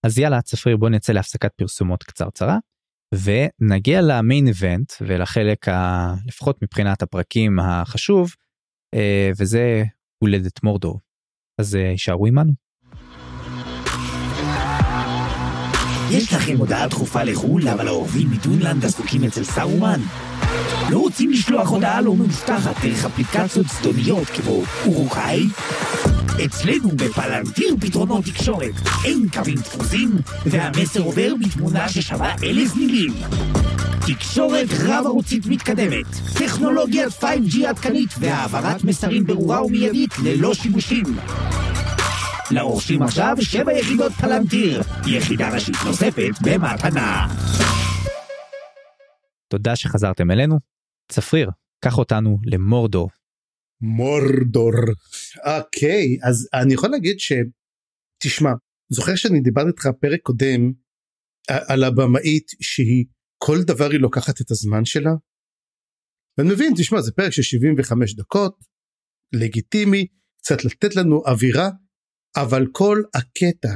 [0.06, 2.58] אז יאללה צפריר בוא נצא להפסקת פרסומות קצרצרה
[3.13, 6.13] ונגיע למיין איבנט ולחלק ה...
[6.28, 8.30] לפחות מבחינת הפרקים החשוב
[8.94, 9.84] אה, וזה
[10.24, 11.00] הולדת מורדור.
[11.62, 12.68] אז אה, יישארו עמנו.
[16.12, 20.00] יש לכם הודעה דחופה לחו"ל, אבל האורבים מדונלנד עסוקים אצל סארומן?
[20.89, 25.48] לא רוצים לשלוח הודעה לא מאובטחת דרך אפליקציות זדוניות כמו אורוקאי?
[26.45, 28.74] אצלנו בפלנטיר פתרונות תקשורת
[29.06, 30.12] אין קווים דפוסים,
[30.45, 33.13] והמסר עובר בתמונה ששווה אלף מילים.
[34.08, 41.06] תקשורת רב-ערוצית מתקדמת, טכנולוגיית 5G עדכנית והעברת מסרים ברורה ומיידית ללא שיבושים.
[42.52, 47.28] לרוכשים עכשיו שבע יחידות פלנטיר, יחידה ראשית נוספת במתנה.
[49.52, 50.60] תודה שחזרתם אלינו.
[51.12, 51.50] צפריר,
[51.86, 53.10] קח אותנו למורדור.
[53.82, 54.72] מורדור.
[55.46, 57.34] אוקיי, אז אני יכול להגיד ש...
[58.24, 58.50] תשמע,
[58.90, 60.72] זוכר שאני דיברתי איתך פרק קודם
[61.70, 63.06] על הבמאית שהיא
[63.38, 65.12] כל דבר היא לוקחת את הזמן שלה?
[66.38, 68.58] ואני מבין, תשמע, זה פרק של 75 דקות,
[69.34, 70.08] לגיטימי,
[70.42, 71.70] קצת לתת לנו אווירה,
[72.36, 73.76] אבל כל הקטע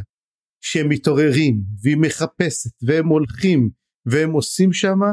[0.61, 3.69] שהם מתעוררים והיא מחפשת והם הולכים
[4.05, 5.11] והם עושים שמה,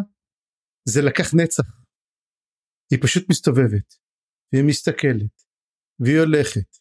[0.88, 1.80] זה לקח נצח.
[2.90, 3.94] היא פשוט מסתובבת,
[4.52, 5.42] והיא מסתכלת,
[6.00, 6.76] והיא הולכת,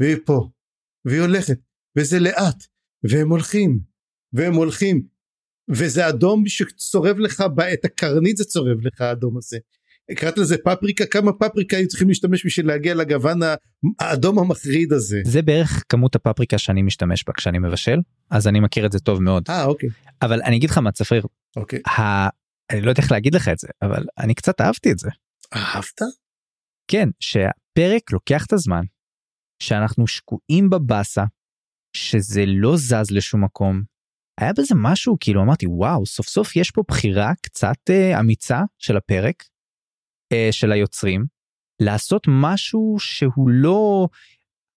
[0.00, 0.50] והיא פה,
[1.04, 1.58] והיא הולכת,
[1.98, 2.64] וזה לאט,
[3.10, 3.80] והם הולכים,
[4.32, 5.08] והם הולכים,
[5.70, 9.58] וזה אדום שצורב לך, את הקרנית זה צורב לך האדום הזה.
[10.16, 13.40] קראת לזה פפריקה כמה פפריקה היו צריכים להשתמש בשביל להגיע לגוון
[14.00, 15.20] האדום המחריד הזה.
[15.24, 17.98] זה בערך כמות הפפריקה שאני משתמש בה כשאני מבשל
[18.30, 19.44] אז אני מכיר את זה טוב מאוד.
[19.48, 19.88] אה אוקיי.
[20.22, 21.26] אבל אני אגיד לך מה צפריר.
[21.56, 21.80] אוקיי.
[21.88, 22.28] ה...
[22.70, 25.10] אני לא יודע איך להגיד לך את זה אבל אני קצת אהבתי את זה.
[25.54, 26.00] אהבת?
[26.90, 28.84] כן שהפרק לוקח את הזמן
[29.62, 31.24] שאנחנו שקועים בבאסה
[31.96, 33.82] שזה לא זז לשום מקום.
[34.40, 38.96] היה בזה משהו כאילו אמרתי וואו סוף סוף יש פה בחירה קצת אה, אמיצה של
[38.96, 39.44] הפרק
[40.34, 41.24] אה, של היוצרים
[41.80, 44.08] לעשות משהו שהוא לא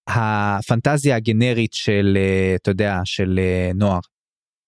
[0.07, 3.99] הפנטזיה הגנרית של אה, אתה יודע של אה, נוער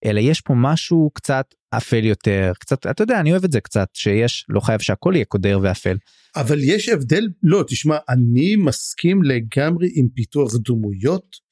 [0.04, 3.88] אלא יש פה משהו קצת אפל יותר קצת אתה יודע אני אוהב את זה קצת
[3.94, 5.96] שיש לא חייב שהכל יהיה קודר ואפל.
[6.36, 11.50] אבל יש הבדל לא תשמע אני מסכים לגמרי עם פיתוח דמויות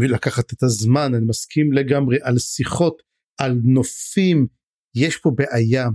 [0.00, 3.02] ולקחת את הזמן אני מסכים לגמרי על שיחות
[3.38, 4.46] על נופים
[4.94, 5.88] יש פה בעיה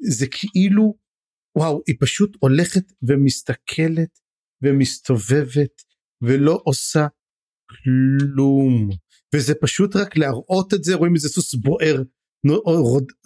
[0.00, 0.94] זה כאילו
[1.58, 4.20] וואו היא פשוט הולכת ומסתכלת
[4.62, 5.82] ומסתובבת
[6.22, 7.06] ולא עושה
[7.70, 8.90] כלום.
[9.34, 12.02] וזה פשוט רק להראות את זה רואים איזה סוס בוער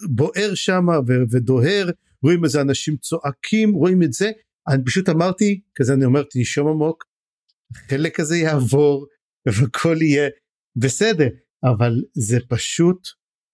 [0.09, 0.85] בוער שם
[1.31, 1.89] ודוהר
[2.23, 4.31] רואים איזה אנשים צועקים רואים את זה.
[4.67, 7.03] אני פשוט אמרתי כזה אני אומר תנשום עמוק
[7.75, 9.07] החלק הזה יעבור
[9.45, 10.29] והכל יהיה
[10.75, 11.27] בסדר.
[11.63, 13.07] אבל זה פשוט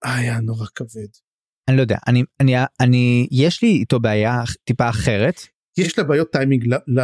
[0.03, 1.28] היה נורא כבד.
[1.69, 5.41] אני לא יודע אני אני אני יש לי איתו בעיה טיפה אחרת.
[5.77, 7.01] יש לה בעיות טיימינג ל, ל,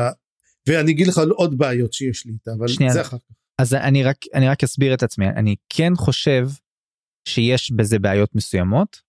[0.67, 3.35] ואני אגיד לך על עוד בעיות שיש לי איתה אבל שנייה, זה אחר כך.
[3.61, 6.47] אז אני רק אני רק אסביר את עצמי אני כן חושב
[7.27, 9.01] שיש בזה בעיות מסוימות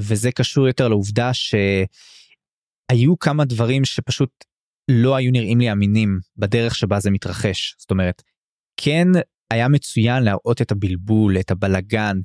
[0.00, 4.44] וזה קשור יותר לעובדה שהיו כמה דברים שפשוט
[4.90, 8.22] לא היו נראים לי אמינים בדרך שבה זה מתרחש זאת אומרת
[8.76, 9.06] כן
[9.52, 12.16] היה מצוין להראות את הבלבול את הבלגן.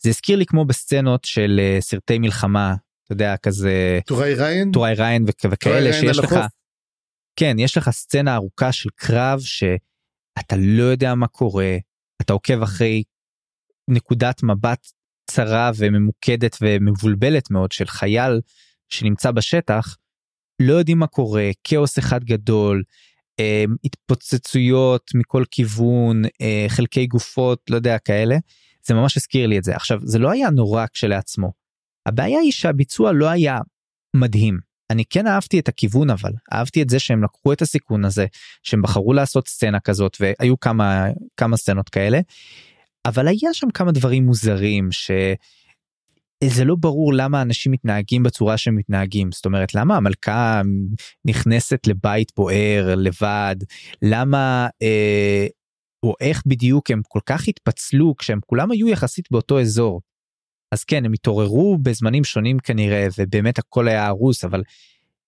[0.00, 4.72] זה הזכיר לי כמו בסצנות של uh, סרטי מלחמה אתה יודע כזה טוראי ריין?
[4.72, 6.34] טוראי ריין וכ- וכאלה שיש לך.
[7.36, 11.76] כן יש לך סצנה ארוכה של קרב שאתה לא יודע מה קורה
[12.22, 13.02] אתה עוקב אחרי
[13.88, 14.86] נקודת מבט
[15.30, 18.40] צרה וממוקדת ומבולבלת מאוד של חייל
[18.88, 19.96] שנמצא בשטח
[20.62, 22.82] לא יודעים מה קורה כאוס אחד גדול
[23.84, 28.36] התפוצצויות מכל כיוון אה, חלקי גופות לא יודע כאלה
[28.86, 31.52] זה ממש הזכיר לי את זה עכשיו זה לא היה נורא כשלעצמו.
[32.06, 33.58] הבעיה היא שהביצוע לא היה
[34.16, 34.58] מדהים
[34.90, 38.26] אני כן אהבתי את הכיוון אבל אהבתי את זה שהם לקחו את הסיכון הזה
[38.62, 42.20] שהם בחרו לעשות סצנה כזאת והיו כמה כמה סצנות כאלה.
[43.06, 45.10] אבל היה שם כמה דברים מוזרים ש...
[46.44, 49.32] זה לא ברור למה אנשים מתנהגים בצורה שהם מתנהגים.
[49.32, 50.62] זאת אומרת למה המלכה
[51.24, 53.56] נכנסת לבית בוער לבד?
[54.02, 55.46] למה אה,
[56.02, 60.00] או איך בדיוק הם כל כך התפצלו כשהם כולם היו יחסית באותו אזור.
[60.72, 64.62] אז כן הם התעוררו בזמנים שונים כנראה ובאמת הכל היה הרוס אבל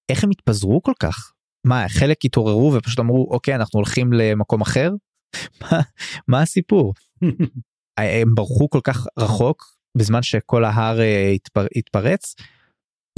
[0.09, 1.33] איך הם התפזרו כל כך?
[1.67, 4.91] מה חלק התעוררו ופשוט אמרו אוקיי אנחנו הולכים למקום אחר?
[5.63, 5.81] מה,
[6.29, 6.95] מה הסיפור?
[7.99, 12.35] הם ברחו כל כך רחוק בזמן שכל ההר אה, התפר, התפרץ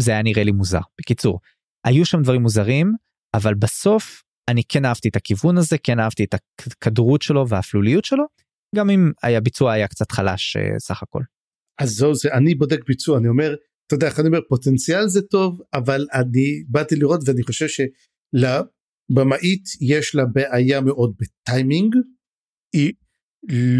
[0.00, 1.40] זה היה נראה לי מוזר בקיצור
[1.86, 2.94] היו שם דברים מוזרים
[3.34, 6.34] אבל בסוף אני כן אהבתי את הכיוון הזה כן אהבתי את
[6.66, 8.24] הכדרות שלו והאפלוליות שלו
[8.76, 11.22] גם אם היה ביצוע היה קצת חלש אה, סך הכל.
[11.80, 13.54] אז זו זה אני בודק ביצוע אני אומר
[13.86, 19.64] אתה יודע איך אני אומר פוטנציאל זה טוב אבל אני באתי לראות ואני חושב שלבמאית
[19.80, 21.94] יש לה בעיה מאוד בטיימינג
[22.72, 22.92] היא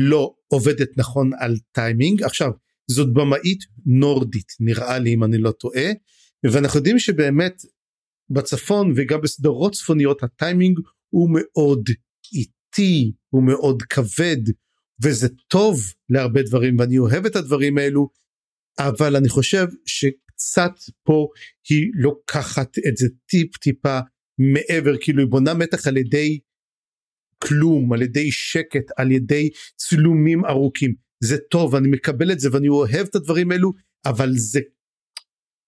[0.08, 2.50] לא עובדת נכון על טיימינג עכשיו
[2.90, 5.90] זאת במאית נורדית נראה לי אם אני לא טועה
[6.44, 7.62] ואנחנו יודעים שבאמת
[8.30, 10.78] בצפון וגם בסדרות צפוניות הטיימינג
[11.08, 11.84] הוא מאוד
[12.32, 14.42] איטי הוא מאוד כבד
[15.02, 18.08] וזה טוב להרבה דברים ואני אוהב את הדברים האלו
[18.78, 19.66] אבל אני חושב
[20.26, 20.72] קצת
[21.04, 21.28] פה
[21.68, 23.98] היא לוקחת את זה טיפ טיפה
[24.38, 26.38] מעבר כאילו היא בונה מתח על ידי
[27.38, 30.94] כלום על ידי שקט על ידי צילומים ארוכים
[31.24, 33.72] זה טוב אני מקבל את זה ואני אוהב את הדברים האלו
[34.06, 34.60] אבל זה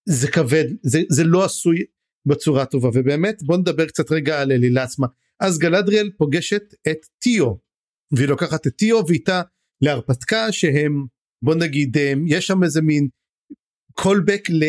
[0.09, 1.85] זה כבד זה זה לא עשוי
[2.27, 2.89] בצורה טובה.
[2.89, 5.07] ובאמת בוא נדבר קצת רגע על אלילה עצמה.
[5.41, 7.55] אז גלדריאל פוגשת את טיו
[8.13, 9.43] והיא לוקחת את טיו ואיתה
[9.83, 11.07] להרפתקה שהם
[11.45, 11.97] בוא נגיד
[12.27, 13.09] יש שם איזה מין
[13.93, 14.65] קולבק ל...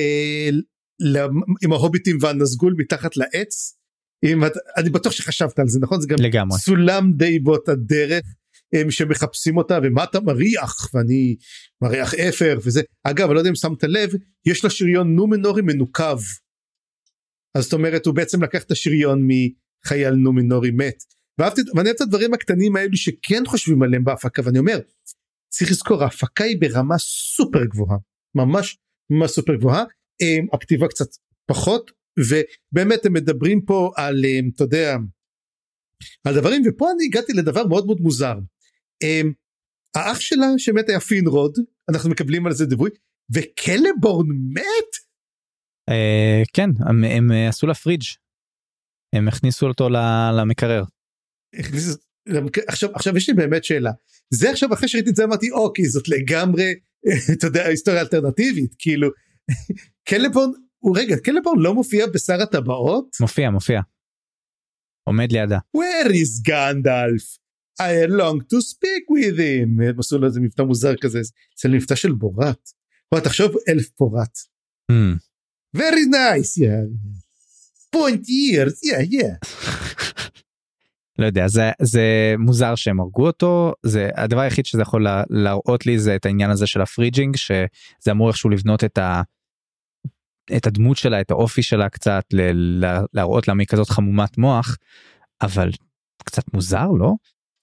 [1.00, 1.18] ל...
[1.64, 3.78] עם ההוביטים והנזגול מתחת לעץ.
[4.26, 4.52] אם את...
[4.78, 6.02] אני בטוח שחשבת על זה נכון?
[6.02, 6.58] זה גם לגמרי.
[6.60, 8.26] סולם די באותה דרך
[8.74, 11.36] הם שמחפשים אותה ומה אתה מריח ואני
[11.82, 14.10] מריח אפר וזה אגב אני לא יודע אם שמת לב
[14.46, 16.20] יש לה שריון נומנורי מנוקב.
[17.58, 21.04] אז זאת אומרת הוא בעצם לקח את השריון מחייל נומנורי מת.
[21.38, 24.80] ואהבתי ואני אוהב את הדברים הקטנים האלו שכן חושבים עליהם בהפקה ואני אומר
[25.50, 27.98] צריך לזכור ההפקה היא ברמה סופר גבוהה
[28.36, 28.78] ממש
[29.10, 29.84] ממש סופר גבוהה
[30.54, 31.08] הכתיבה קצת
[31.46, 34.98] פחות ובאמת הם מדברים פה על אתה יודע
[36.24, 38.36] על דברים ופה אני הגעתי לדבר מאוד מאוד מוזר.
[39.96, 41.58] האח שלה שמת היה פינרוד
[41.90, 42.90] אנחנו מקבלים על זה דיווי
[43.34, 44.92] וקלבורן מת?
[45.90, 48.04] אה, כן הם עשו לה פרידג'
[49.16, 49.90] הם הכניסו אותו
[50.38, 50.84] למקרר.
[52.68, 53.92] עכשיו עכשיו יש לי באמת שאלה
[54.34, 56.74] זה עכשיו אחרי שראיתי את זה אמרתי אוקיי זאת לגמרי
[57.38, 59.10] אתה יודע היסטוריה אלטרנטיבית כאילו
[60.10, 63.82] קלבון הוא רגע קלבון לא מופיע בשר הטבעות מופיע מופיע.
[65.04, 65.58] עומד לידה.
[65.78, 67.38] where is גנדלף
[67.82, 71.20] I long to speak with him הם עשו לו איזה מבטא מוזר כזה
[71.62, 72.70] זה מבטא של בורת.
[73.12, 74.38] בוא תחשוב אלף פורת.
[74.92, 75.18] Mm.
[75.78, 76.88] very nice yeah.
[77.96, 79.38] point years yeah yeah.
[81.20, 85.86] לא יודע זה זה מוזר שהם הרגו אותו זה הדבר היחיד שזה יכול לה, להראות
[85.86, 89.22] לי זה את העניין הזה של הפריג'ינג שזה אמור איכשהו לבנות את ה...
[90.58, 92.42] את הדמות שלה את האופי שלה קצת ל,
[92.86, 94.78] ל, להראות למה היא כזאת חמומת מוח
[95.42, 95.70] אבל
[96.24, 97.14] קצת מוזר לא?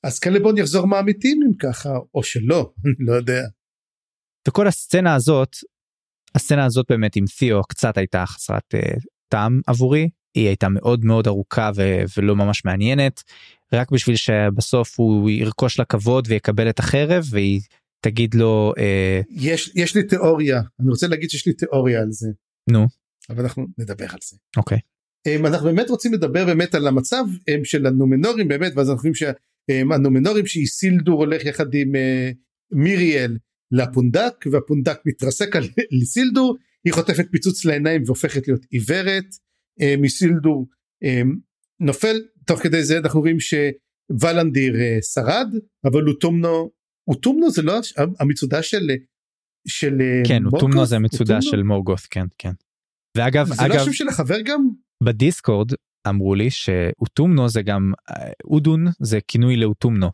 [0.02, 3.42] אז קלבון יחזור מהאמיתים אם ככה או שלא אני לא יודע.
[4.48, 5.56] וכל הסצנה הזאת
[6.34, 10.08] הסצנה הזאת באמת עם תיאו קצת הייתה חסרת uh, טעם עבורי.
[10.34, 13.22] היא הייתה מאוד מאוד ארוכה ו- ולא ממש מעניינת.
[13.72, 17.60] רק בשביל שבסוף הוא ירכוש לה כבוד ויקבל את החרב והיא
[18.00, 19.20] תגיד לו אה...
[19.30, 22.28] יש יש לי תיאוריה אני רוצה להגיד שיש לי תיאוריה על זה.
[22.70, 22.86] נו.
[23.30, 24.36] אבל אנחנו נדבר על זה.
[24.56, 24.78] אוקיי.
[25.44, 27.24] אנחנו באמת רוצים לדבר באמת על המצב
[27.64, 29.14] של הנומנורים באמת ואז אנחנו חושבים
[29.70, 32.30] שהנומנורים שהיא סילדור הולך יחד עם אה,
[32.72, 33.36] מיריאל
[33.72, 35.64] לפונדק והפונדק מתרסק על
[36.12, 39.34] סילדור היא חוטפת פיצוץ לעיניים והופכת להיות עיוורת
[39.80, 40.66] אה, מסילדור
[41.04, 41.22] אה,
[41.80, 42.16] נופל.
[42.46, 45.54] תוך כדי זה אנחנו רואים שוולנדיר אה, שרד
[45.84, 46.70] אבל אוטומנו
[47.08, 47.80] אוטומנו זה לא
[48.20, 48.90] המצודה של
[49.68, 52.52] של כן אוטומנו זה המצודה של מורגות כן כן.
[53.16, 54.68] ואגב זה לא אגב לא השם של החבר גם?
[55.02, 55.72] בדיסקורד
[56.08, 57.92] אמרו לי שאוטומנו זה גם
[58.44, 60.10] אודון זה כינוי לאוטומנו.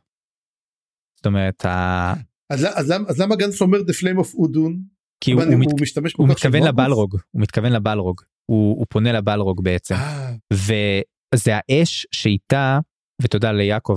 [1.17, 2.15] זאת אומרת ה...
[2.51, 4.83] אז, אז, אז למה גנץ אומר the flame of אודון?
[5.21, 8.21] כי הוא, הוא, הוא משתמש הוא מתכוון לבלרוג הוא מתכוון לבלרוג
[8.51, 10.33] הוא, הוא פונה לבלרוג בעצם אה.
[10.53, 12.79] וזה האש שאיתה
[13.23, 13.97] ותודה ליעקב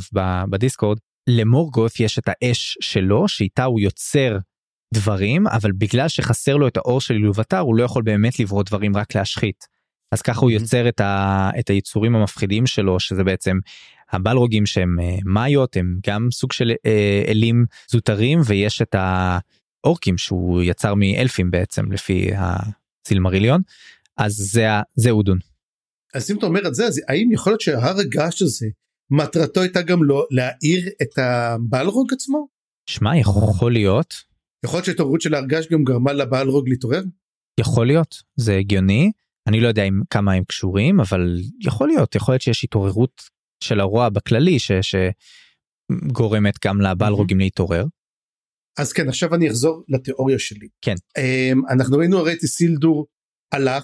[0.49, 0.97] בדיסקורד
[1.29, 4.37] למורגות יש את האש שלו שאיתה הוא יוצר
[4.93, 8.97] דברים אבל בגלל שחסר לו את האור של אילובטר הוא לא יכול באמת לברוא דברים
[8.97, 9.78] רק להשחית.
[10.11, 13.57] אז ככה הוא יוצר את, ה, את היצורים המפחידים שלו שזה בעצם
[14.11, 16.71] הבלרוגים שהם מאיות הם גם סוג של
[17.27, 18.95] אלים זוטרים ויש את
[19.83, 23.61] האורקים שהוא יצר מאלפים בעצם לפי הסילמריליון
[24.17, 25.39] אז זה זה אודון.
[26.13, 28.67] אז אם אתה אומר את זה אז האם יכול להיות שההר הגעש הזה
[29.11, 32.47] מטרתו הייתה גם לא להעיר את הבלרוג עצמו?
[32.89, 34.13] שמע יכול להיות.
[34.65, 37.01] יכול להיות שהתעוררות של הרגש גם גרמה לבלרוג להתעורר?
[37.59, 39.11] יכול להיות זה הגיוני
[39.49, 43.21] אני לא יודע אם כמה הם קשורים אבל יכול להיות יכול להיות שיש התעוררות
[43.63, 47.85] של הרוע בכללי ש, שגורמת גם לבלרוגים להתעורר.
[48.79, 50.67] אז כן עכשיו אני אחזור לתיאוריה שלי.
[50.81, 50.95] כן.
[51.69, 53.07] אנחנו ראינו הרי את סילדור
[53.51, 53.83] הלך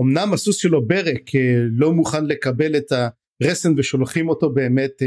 [0.00, 1.30] אמנם הסוס שלו ברק
[1.70, 5.02] לא מוכן לקבל את הרסן ושולחים אותו באמת.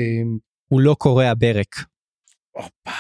[0.70, 1.76] הוא לא קורע ברק.
[2.56, 2.92] אופה.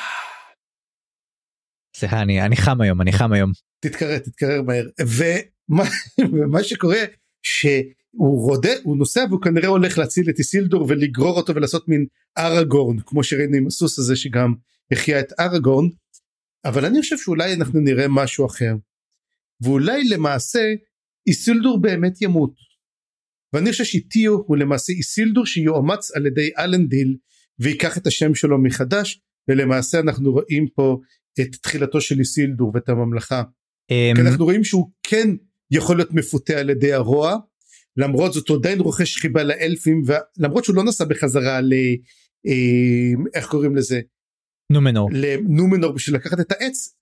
[1.96, 3.52] סליחה אני אני חם היום אני חם היום.
[3.80, 5.39] תתקרר תתקרר מהר ומה,
[6.34, 7.03] ומה שקורה
[7.43, 12.05] שהוא רודה הוא נוסע והוא כנראה הולך להציל את איסילדור ולגרור אותו ולעשות מין
[12.38, 14.53] אראגורן כמו שראינו עם הסוס הזה שגם
[14.91, 15.88] החיה את אראגורן
[16.66, 18.76] אבל אני חושב שאולי אנחנו נראה משהו אחר
[19.61, 20.74] ואולי למעשה
[21.28, 22.53] איסילדור באמת ימות.
[23.53, 27.18] ואני חושב שטיו הוא למעשה איסילדור שיאומץ על ידי אלנדיל
[27.59, 30.99] ויקח את השם שלו מחדש ולמעשה אנחנו רואים פה
[31.41, 33.43] את תחילתו של איסילדור ואת הממלכה.
[33.91, 35.30] אמ, כי אנחנו רואים שהוא כן
[35.74, 37.38] יכול להיות מפותה על ידי הרוע.
[37.97, 41.74] למרות זאת הוא עדיין רוכש חיבה לאלפים ולמרות שהוא לא נסע בחזרה ל...
[42.47, 44.01] אה, איך קוראים לזה?
[44.71, 45.09] נומנור.
[45.13, 46.95] לנומנור בשביל לקחת את העץ.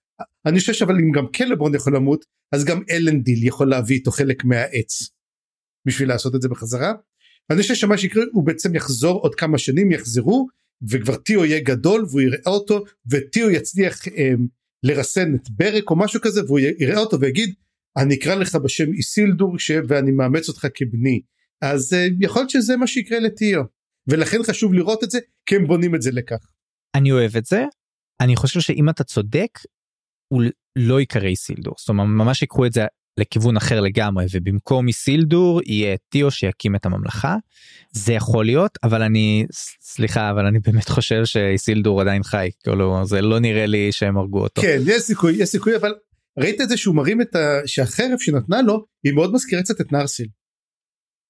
[0.45, 4.45] אני חושב שאבל אם גם קלברון יכול למות אז גם אלנדיל יכול להביא איתו חלק
[4.45, 5.09] מהעץ
[5.87, 6.93] בשביל לעשות את זה בחזרה.
[7.49, 10.47] אני חושב שמה שיקרה הוא בעצם יחזור עוד כמה שנים יחזרו
[10.89, 14.33] וכבר טיו יהיה גדול והוא יראה אותו וטיו יצליח אה,
[14.83, 17.53] לרסן את ברק או משהו כזה והוא יראה אותו ויגיד
[17.97, 19.71] אני אקרא לך בשם איסילדור ש...
[19.87, 21.21] ואני מאמץ אותך כבני.
[21.61, 23.61] אז uh, יכול להיות שזה מה שיקרה לטיו.
[24.07, 26.47] ולכן חשוב לראות את זה כי הם בונים את זה לכך.
[26.95, 27.65] אני אוהב את זה.
[28.21, 29.59] אני חושב שאם אתה צודק
[30.27, 30.43] הוא
[30.75, 31.73] לא ייקרא איסילדור.
[31.79, 32.85] זאת אומרת ממש יקחו את זה
[33.19, 37.35] לכיוון אחר לגמרי ובמקום איסילדור יהיה טיו שיקים את הממלכה.
[37.91, 39.45] זה יכול להיות אבל אני
[39.81, 42.49] סליחה אבל אני באמת חושב שאיסילדור עדיין חי.
[42.63, 44.61] כאילו זה לא נראה לי שהם הרגו אותו.
[44.61, 45.93] כן יש סיכוי יש סיכוי אבל
[46.39, 47.61] ראית את זה שהוא מרים את ה...
[47.65, 50.27] שהחרב שנתנה לו היא מאוד מזכירה קצת את נרסיל.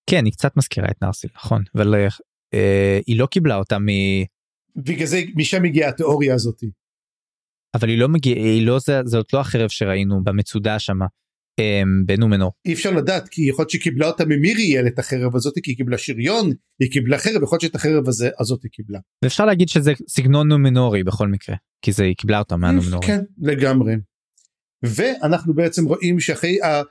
[0.09, 1.95] כן היא קצת מזכירה את נרסיל נכון אבל
[2.53, 3.87] אה, היא לא קיבלה אותה מ...
[4.75, 6.71] בגלל זה משם הגיעה התיאוריה הזאתי.
[7.75, 11.05] אבל היא לא מגיעה היא לא זה זאת לא החרב שראינו במצודה שמה
[11.59, 12.51] אה, בנומנור.
[12.65, 15.77] אי אפשר לדעת כי יכול להיות שהיא קיבלה אותה ממיריאל את החרב הזאת כי היא
[15.77, 16.49] קיבלה שריון
[16.81, 18.99] היא קיבלה חרב יכול להיות שאת החרב הזה הזאת היא קיבלה.
[19.23, 23.07] ואפשר להגיד שזה סגנון נומנורי בכל מקרה כי זה היא קיבלה אותה מהנומנורי.
[23.07, 23.93] כן לגמרי.
[24.83, 26.81] ואנחנו בעצם רואים שאחרי ה...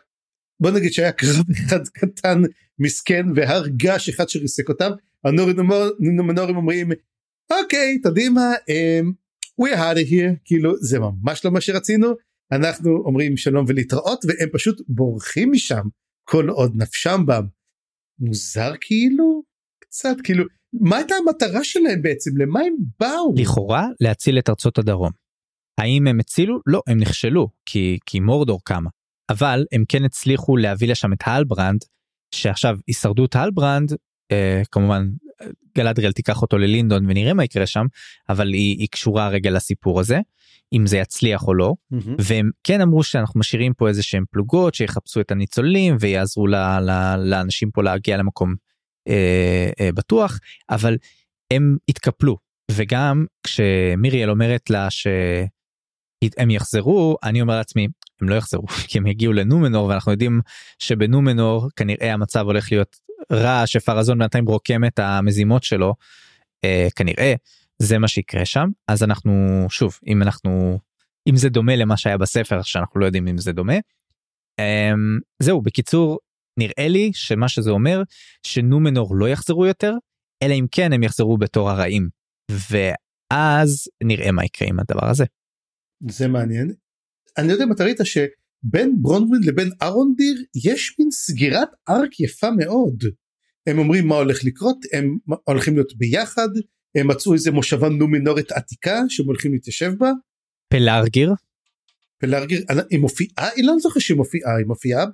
[0.60, 2.42] בוא נגיד שהיה קרב אחד קטן
[2.78, 4.90] מסכן והר געש אחד שריסק אותם
[5.24, 6.90] הנומנורים אומרים
[7.52, 9.12] אוקיי אתה יודעים מה um,
[9.62, 10.36] we out of here.
[10.44, 12.08] כאילו זה ממש לא מה שרצינו.
[12.52, 15.82] אנחנו אומרים שלום ולהתראות והם פשוט בורחים משם
[16.24, 17.46] כל עוד נפשם בם.
[18.18, 19.42] מוזר כאילו?
[19.80, 22.30] קצת כאילו מה הייתה המטרה שלהם בעצם?
[22.36, 23.34] למה הם באו?
[23.36, 25.10] לכאורה להציל את ארצות הדרום.
[25.80, 26.60] האם הם הצילו?
[26.66, 28.90] לא, הם נכשלו, כי, כי מורדור קמה.
[29.30, 31.84] אבל הם כן הצליחו להביא לשם את האלברנד,
[32.34, 33.92] שעכשיו הישרדות האלברנד,
[34.32, 35.08] אה, כמובן
[35.76, 37.86] גלדריאל תיקח אותו ללינדון ונראה מה יקרה שם,
[38.28, 40.18] אבל היא, היא קשורה רגע לסיפור הזה,
[40.72, 42.10] אם זה יצליח או לא, mm-hmm.
[42.18, 47.16] והם כן אמרו שאנחנו משאירים פה איזה שהם פלוגות שיחפשו את הניצולים ויעזרו ל, ל,
[47.16, 48.54] לאנשים פה להגיע למקום
[49.08, 50.38] אה, אה, בטוח,
[50.70, 50.96] אבל
[51.50, 52.36] הם התקפלו,
[52.70, 55.06] וגם כשמיריאל אומרת לה ש...
[56.36, 57.88] הם יחזרו אני אומר לעצמי
[58.20, 60.40] הם לא יחזרו כי הם יגיעו לנומנור ואנחנו יודעים
[60.78, 62.96] שבנומנור כנראה המצב הולך להיות
[63.32, 65.94] רע שפרזון בינתיים רוקם את המזימות שלו
[66.64, 67.34] אה, כנראה
[67.78, 70.78] זה מה שיקרה שם אז אנחנו שוב אם אנחנו
[71.28, 73.76] אם זה דומה למה שהיה בספר שאנחנו לא יודעים אם זה דומה.
[74.58, 74.92] אה,
[75.42, 76.18] זהו בקיצור
[76.58, 78.02] נראה לי שמה שזה אומר
[78.42, 79.92] שנומנור לא יחזרו יותר
[80.42, 82.08] אלא אם כן הם יחזרו בתור הרעים
[82.50, 85.24] ואז נראה מה יקרה עם הדבר הזה.
[86.08, 86.72] זה מעניין.
[87.38, 92.50] אני לא יודע אם אתה ראית שבין ברונדווין לבין ארונדיר יש מין סגירת ארק יפה
[92.50, 93.04] מאוד.
[93.66, 96.48] הם אומרים מה הולך לקרות הם הולכים להיות ביחד
[96.94, 100.10] הם מצאו איזה מושבה נומינורית עתיקה שהם הולכים להתיישב בה.
[100.68, 101.34] פלארגיר.
[102.18, 105.04] פלארגיר היא מופיעה היא לא זוכר שהיא מופיעה היא מופיעה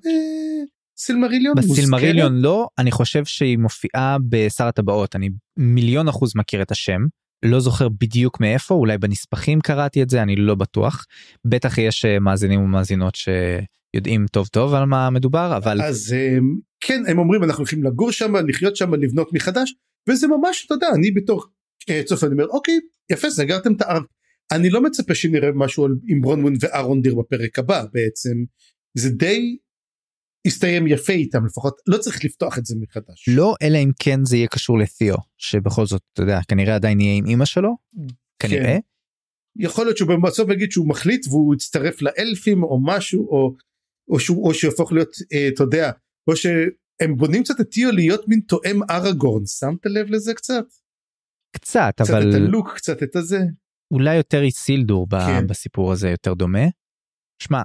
[0.97, 7.01] בסילמריליון בסילמריליון לא אני חושב שהיא מופיעה בשר הטבעות אני מיליון אחוז מכיר את השם
[7.47, 11.07] לא זוכר בדיוק מאיפה אולי בנספחים קראתי את זה אני לא בטוח.
[11.45, 16.39] בטח יש אה, מאזינים ומאזינות שיודעים טוב טוב על מה מדובר אבל אז אה,
[16.81, 19.75] כן הם אומרים אנחנו הולכים לגור שם לחיות שם לבנות מחדש
[20.09, 21.45] וזה ממש אתה יודע אני בתור
[21.91, 22.79] אה, צופה אני אומר אוקיי
[23.13, 24.03] יפה סגרתם את הארק
[24.53, 28.45] אני לא מצפה שנראה משהו עם ברונמון ואהרון דיר בפרק הבא בעצם.
[28.95, 29.57] זה די
[30.47, 33.29] הסתיים יפה איתם לפחות לא צריך לפתוח את זה מחדש.
[33.29, 37.17] לא אלא אם כן זה יהיה קשור לתיאו שבכל זאת אתה יודע כנראה עדיין יהיה
[37.17, 37.77] עם אמא שלו
[38.39, 38.65] כנראה.
[38.65, 38.79] כן.
[39.59, 43.55] יכול להיות שהוא בסוף יגיד שהוא מחליט והוא יצטרף לאלפים או משהו או
[44.09, 45.91] או שהוא או שיהפוך להיות אה, אתה יודע
[46.31, 50.65] או שהם בונים קצת את תיאו להיות מין תואם אראגורן שמת לב לזה קצת?
[51.57, 53.41] קצת, קצת אבל את הלוק קצת את הזה
[53.95, 55.47] אולי יותר איסילדור כן.
[55.47, 56.65] בסיפור הזה יותר דומה.
[57.43, 57.63] שמע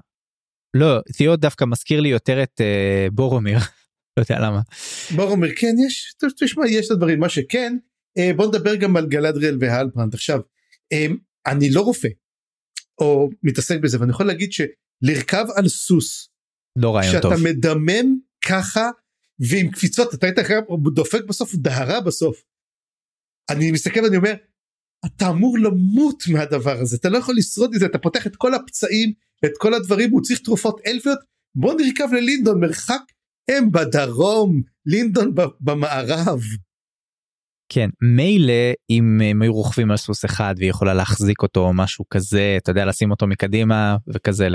[0.73, 3.57] לא תיאו דווקא מזכיר לי יותר את uh, בורומיר
[4.17, 4.61] לא יודע למה.
[5.15, 7.77] בורומיר כן יש תשמע יש את הדברים מה שכן
[8.19, 10.39] uh, בוא נדבר גם על גלדריאל והלפרנד עכשיו
[10.93, 11.15] um,
[11.47, 12.09] אני לא רופא
[13.01, 16.29] או מתעסק בזה ואני יכול להגיד שלרכב על סוס
[16.75, 18.89] לא רעיון שאתה טוב שאתה מדמם ככה
[19.49, 20.39] ועם קפיצות אתה היית
[20.93, 22.43] דופק בסוף דהרה בסוף.
[23.49, 24.33] אני מסתכל ואני אומר
[25.05, 28.53] אתה אמור למות מהדבר הזה אתה לא יכול לשרוד את זה אתה פותח את כל
[28.53, 29.13] הפצעים
[29.45, 31.19] את כל הדברים הוא צריך תרופות אלפיות
[31.55, 33.01] בוא נרכב ללינדון מרחק
[33.49, 36.41] הם בדרום לינדון במערב.
[37.69, 42.05] כן מילא אם הם היו רוכבים על סוס אחד והיא יכולה להחזיק אותו או משהו
[42.09, 44.47] כזה אתה יודע לשים אותו מקדימה וכזה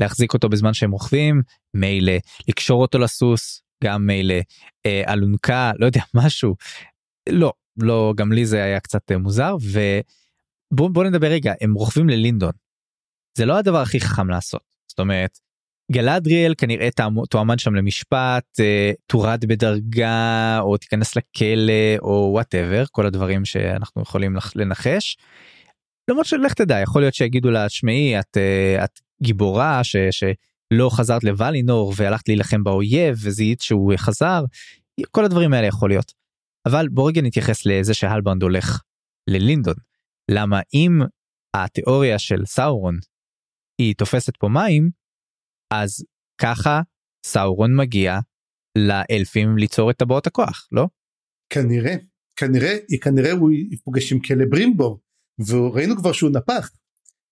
[0.00, 1.42] להחזיק אותו בזמן שהם רוכבים,
[1.74, 2.12] מילא,
[2.48, 4.34] לקשור אותו לסוס, גם מילא,
[4.86, 6.54] אה, אלונקה, לא יודע, משהו.
[7.28, 9.56] לא, לא, גם לי זה היה קצת אה, מוזר,
[10.72, 12.52] ובואו נדבר רגע, הם רוכבים ללינדון.
[13.38, 14.62] זה לא הדבר הכי חכם לעשות.
[14.88, 15.38] זאת אומרת,
[15.92, 16.88] גלדריאל כנראה
[17.30, 24.36] תועמד שם למשפט, אה, תורד בדרגה, או תיכנס לכלא, או whatever, כל הדברים שאנחנו יכולים
[24.54, 25.16] לנחש.
[26.10, 31.24] למרות שלך תדע, יכול להיות שיגידו לה, שמעי, את, אה, את גיבורה ש, שלא חזרת
[31.24, 34.44] לוולינור והלכת להילחם באויב וזיהית שהוא חזר,
[35.10, 36.12] כל הדברים האלה יכול להיות.
[36.70, 38.82] אבל בוא רגע נתייחס לזה שהלברנד הולך
[39.30, 39.74] ללינדון.
[40.30, 40.98] למה אם
[41.56, 42.98] התיאוריה של סאורון
[43.78, 44.90] היא תופסת פה מים,
[45.72, 46.04] אז
[46.40, 46.80] ככה
[47.26, 48.18] סאורון מגיע
[48.78, 50.86] לאלפים ליצור את טבעות הכוח, לא?
[51.52, 51.94] כנראה,
[52.36, 55.00] כנראה, כנראה הוא יפוגש עם קלברימבור,
[55.46, 56.70] וראינו כבר שהוא נפח.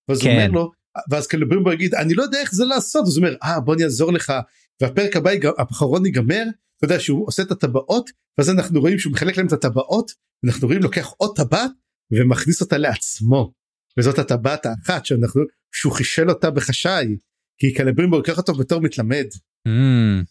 [0.09, 0.29] ואז כן.
[0.29, 0.73] הוא אומר לו,
[1.11, 3.85] ואז קלברימבור יגיד, אני לא יודע איך זה לעשות, אז הוא אומר, אה בוא אני
[3.85, 4.33] אעזור לך,
[4.81, 6.45] והפרק הבא האחרון ייגמר,
[6.77, 10.11] אתה יודע שהוא עושה את הטבעות, ואז אנחנו רואים שהוא מחלק להם את הטבעות,
[10.43, 11.71] ואנחנו רואים לוקח עוד טבעת
[12.11, 13.53] ומכניס אותה לעצמו.
[13.99, 17.17] וזאת הטבעת האחת שאנחנו, שהוא חישל אותה בחשאי.
[17.59, 19.27] כי קלברימבו לוקח אותו בתור מתלמד.
[19.69, 20.25] Mm,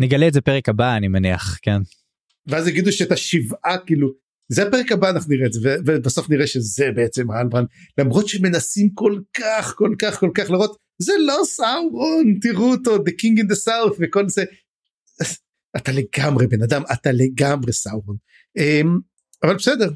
[0.00, 1.80] נגלה את זה פרק הבא אני מניח כן.
[2.46, 4.12] ואז יגידו שאת השבעה כאילו
[4.48, 7.64] זה הפרק הבא אנחנו נראה את זה ובסוף נראה שזה בעצם האלברן
[7.98, 13.10] למרות שמנסים כל כך כל כך כל כך לראות זה לא סאורון תראו אותו the
[13.10, 14.44] king in the south וכל זה.
[15.76, 18.16] אתה לגמרי בן אדם אתה לגמרי סאורון.
[18.56, 18.98] אמ,
[19.42, 19.90] אבל בסדר.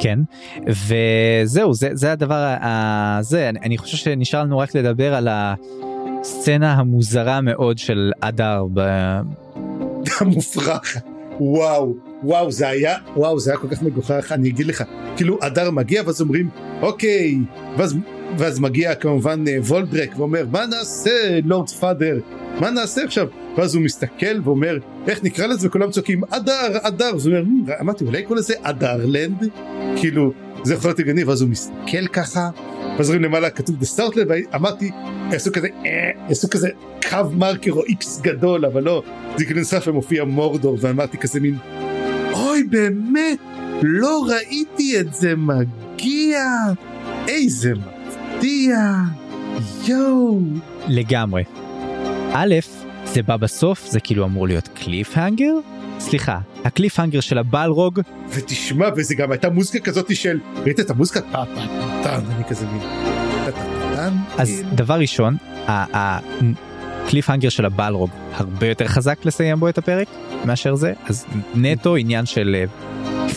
[0.00, 0.18] כן
[0.66, 7.40] וזהו זה זה הדבר הזה אני, אני חושב שנשאר לנו רק לדבר על הסצנה המוזרה
[7.40, 8.64] מאוד של אדר.
[8.74, 8.80] ב...
[10.20, 10.96] המופרך
[11.40, 14.84] וואו וואו זה היה וואו זה היה כל כך מגוחך אני אגיד לך.
[15.16, 16.48] כאילו אדר מגיע ואז אומרים
[16.82, 17.38] אוקיי
[17.78, 17.96] ואז
[18.38, 22.18] ואז מגיע כמובן אה, וולדרק ואומר מה נעשה לורד פאדר?
[22.60, 23.26] מה נעשה עכשיו?
[23.56, 25.68] ואז הוא מסתכל ואומר איך נקרא לזה?
[25.68, 27.48] וכולם צועקים אדר אדר אז הוא אומר
[27.80, 29.44] אמרתי אולי קוראים לזה אדרלנד?
[29.96, 32.50] כאילו זה יכול להיות הגיוני ואז הוא מסתכל ככה
[32.98, 34.90] ואז רואים למעלה כתוב דה סטארטלד ואמרתי
[35.32, 36.68] יעשו כזה אה, יעשו כזה
[37.10, 39.02] קו מרקר או איקס גדול אבל לא
[39.36, 41.56] זה כאילו נוסף ומופיע מורדור ואמרתי כזה מין
[42.34, 43.38] אוי באמת
[43.82, 46.44] לא ראיתי את זה מגיע
[47.28, 48.76] איזה מפתיע
[49.86, 50.40] יואו
[50.88, 51.44] לגמרי
[52.32, 52.54] א',
[53.04, 55.54] זה בא בסוף, זה כאילו אמור להיות cliffhanger?
[55.98, 58.00] סליחה, ה cliffhanger של הבלרוג.
[58.28, 61.20] ותשמע, וזה גם הייתה מוזיקה כזאת של, ראית את המוזיקה?
[61.20, 61.66] טה טה
[62.02, 62.82] טה אני כזה מין.
[64.38, 65.36] אז דבר ראשון,
[67.04, 70.08] ה cliffhanger של הבלרוג הרבה יותר חזק לסיים בו את הפרק
[70.44, 72.64] מאשר זה, אז נטו עניין של אה,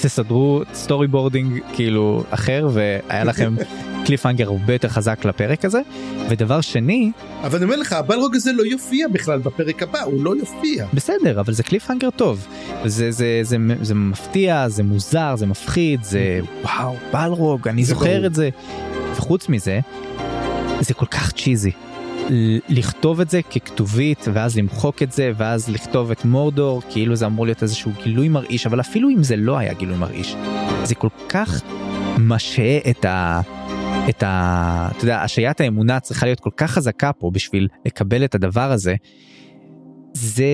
[0.01, 3.55] תסדרו storyboarding כאילו אחר והיה לכם
[4.05, 5.81] cliffhanger הרבה יותר חזק לפרק הזה
[6.29, 7.11] ודבר שני
[7.43, 11.39] אבל אני אומר לך הבלרוג הזה לא יופיע בכלל בפרק הבא הוא לא יופיע בסדר
[11.39, 12.47] אבל זה קליפהנגר טוב
[12.85, 18.25] זה זה זה זה מפתיע זה מוזר זה מפחיד זה וואו בלרוג אני זוכר ברור.
[18.25, 18.49] את זה
[19.15, 19.79] וחוץ מזה
[20.81, 21.71] זה כל כך צ'יזי.
[22.69, 27.45] לכתוב את זה ככתובית ואז למחוק את זה ואז לכתוב את מורדור כאילו זה אמור
[27.45, 30.35] להיות איזשהו גילוי מרעיש אבל אפילו אם זה לא היה גילוי מרעיש
[30.83, 31.61] זה כל כך
[32.19, 33.41] משהה את ה...
[34.09, 34.89] את ה...
[34.97, 38.95] אתה יודע, השעיית האמונה צריכה להיות כל כך חזקה פה בשביל לקבל את הדבר הזה.
[40.13, 40.45] זה...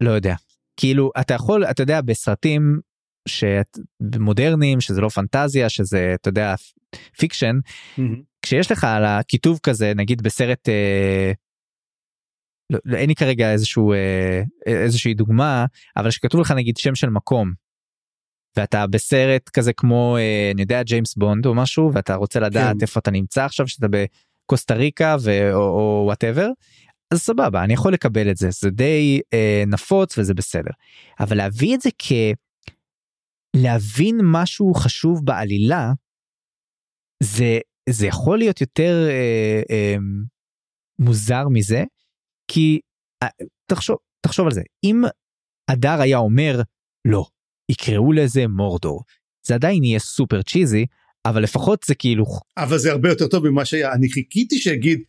[0.00, 0.34] לא יודע.
[0.76, 2.80] כאילו, אתה יכול, אתה יודע, בסרטים
[3.28, 6.54] שמודרניים, שזה לא פנטזיה, שזה, אתה יודע,
[7.18, 7.58] fiction,
[7.98, 8.02] mm-hmm.
[8.46, 10.68] כשיש לך על הכיתוב כזה, נגיד בסרט...
[10.68, 11.32] אה,
[12.70, 15.66] לא, לא, אין לי כרגע איזשהו אה, איזושהי דוגמה
[15.96, 17.52] אבל שכתוב לך נגיד שם של מקום
[18.56, 22.82] ואתה בסרט כזה כמו אה, אני יודע ג'יימס בונד או משהו ואתה רוצה לדעת כן.
[22.82, 25.52] איפה אתה נמצא עכשיו שאתה בקוסטה ריקה ו...
[25.52, 26.48] או whatever
[27.14, 30.72] אז סבבה אני יכול לקבל את זה זה די אה, נפוץ וזה בסדר
[31.20, 32.12] אבל להביא את זה כ...
[33.56, 35.92] להבין משהו חשוב בעלילה
[37.22, 37.58] זה
[37.88, 39.96] זה יכול להיות יותר אה, אה,
[40.98, 41.84] מוזר מזה
[42.50, 42.80] כי
[43.22, 43.28] אה,
[43.70, 45.02] תחשוב תחשוב על זה אם
[45.70, 46.60] הדר היה אומר
[47.04, 47.26] לא
[47.70, 49.02] יקראו לזה מורדור.
[49.46, 50.86] זה עדיין יהיה סופר צ'יזי,
[51.26, 52.24] אבל לפחות זה כאילו...
[52.56, 55.00] אבל זה הרבה יותר טוב ממה שהיה, אני חיכיתי שיגיד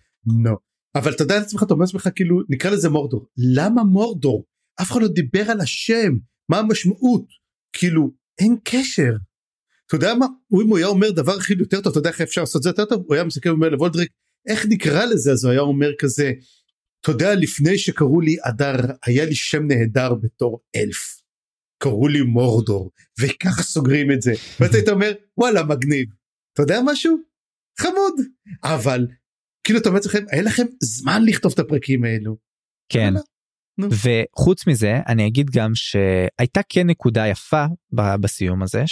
[0.44, 0.56] לא.
[0.96, 3.26] אבל אתה יודע לעצמך, אתה אומר לעצמך כאילו נקרא לזה מורדור.
[3.56, 4.46] למה מורדור?
[4.82, 6.14] אף אחד לא דיבר על השם,
[6.50, 7.26] מה המשמעות?
[7.74, 9.12] כאילו אין קשר.
[9.88, 10.26] אתה יודע מה,
[10.64, 12.70] אם הוא היה אומר דבר הכי יותר טוב, אתה יודע איך אפשר לעשות את זה
[12.70, 13.04] יותר טוב?
[13.08, 14.12] הוא היה מסתכל ואומר לוולדריק,
[14.48, 15.32] איך נקרא לזה?
[15.32, 16.32] אז הוא היה אומר כזה,
[17.02, 18.76] אתה יודע לפני שקראו לי אדר
[19.06, 21.18] היה לי שם נהדר בתור אלף.
[21.84, 26.08] קראו לי מורדור וככה סוגרים את זה ואתה היית אומר וואלה מגניב.
[26.54, 27.18] אתה יודע משהו?
[27.80, 28.14] חמוד
[28.64, 29.08] אבל
[29.64, 32.38] כאילו אתה אומר לכם היה לכם זמן לכתוב את הפרקים האלו.
[32.90, 33.14] כן.
[33.78, 33.88] נו.
[33.92, 37.66] וחוץ מזה אני אגיד גם שהייתה כן נקודה יפה
[38.22, 38.84] בסיום הזה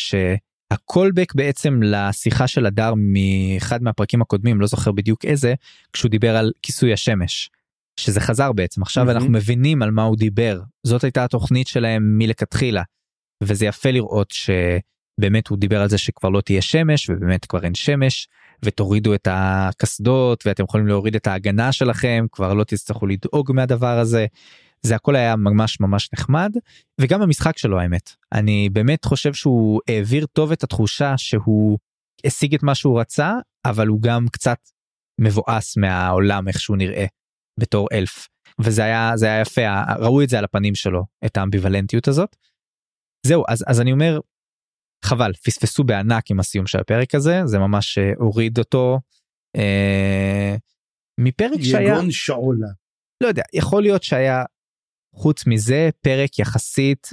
[0.73, 5.53] שהקולבק בעצם לשיחה של הדר מאחד מהפרקים הקודמים לא זוכר בדיוק איזה
[5.93, 7.49] כשהוא דיבר על כיסוי השמש.
[7.99, 9.17] שזה חזר בעצם עכשיו מהמם.
[9.17, 12.83] אנחנו מבינים על מה הוא דיבר זאת הייתה התוכנית שלהם מלכתחילה.
[13.43, 17.75] וזה יפה לראות שבאמת הוא דיבר על זה שכבר לא תהיה שמש ובאמת כבר אין
[17.75, 18.27] שמש
[18.65, 24.25] ותורידו את הקסדות ואתם יכולים להוריד את ההגנה שלכם כבר לא תצטרכו לדאוג מהדבר הזה.
[24.85, 26.53] זה הכל היה ממש ממש נחמד
[27.01, 31.77] וגם המשחק שלו האמת אני באמת חושב שהוא העביר טוב את התחושה שהוא
[32.25, 33.33] השיג את מה שהוא רצה
[33.65, 34.57] אבל הוא גם קצת
[35.21, 37.05] מבואס מהעולם איך שהוא נראה
[37.59, 38.27] בתור אלף
[38.59, 39.61] וזה היה זה היה יפה
[39.99, 42.35] ראו את זה על הפנים שלו את האמביוולנטיות הזאת.
[43.25, 44.19] זהו אז אז אני אומר
[45.05, 48.99] חבל פספסו בענק עם הסיום של הפרק הזה זה ממש אה, הוריד אותו
[49.55, 50.55] אה,
[51.19, 52.67] מפרק שהיה יגון שאולה.
[53.23, 54.43] לא יודע יכול להיות שהיה
[55.15, 57.07] חוץ מזה פרק יחסית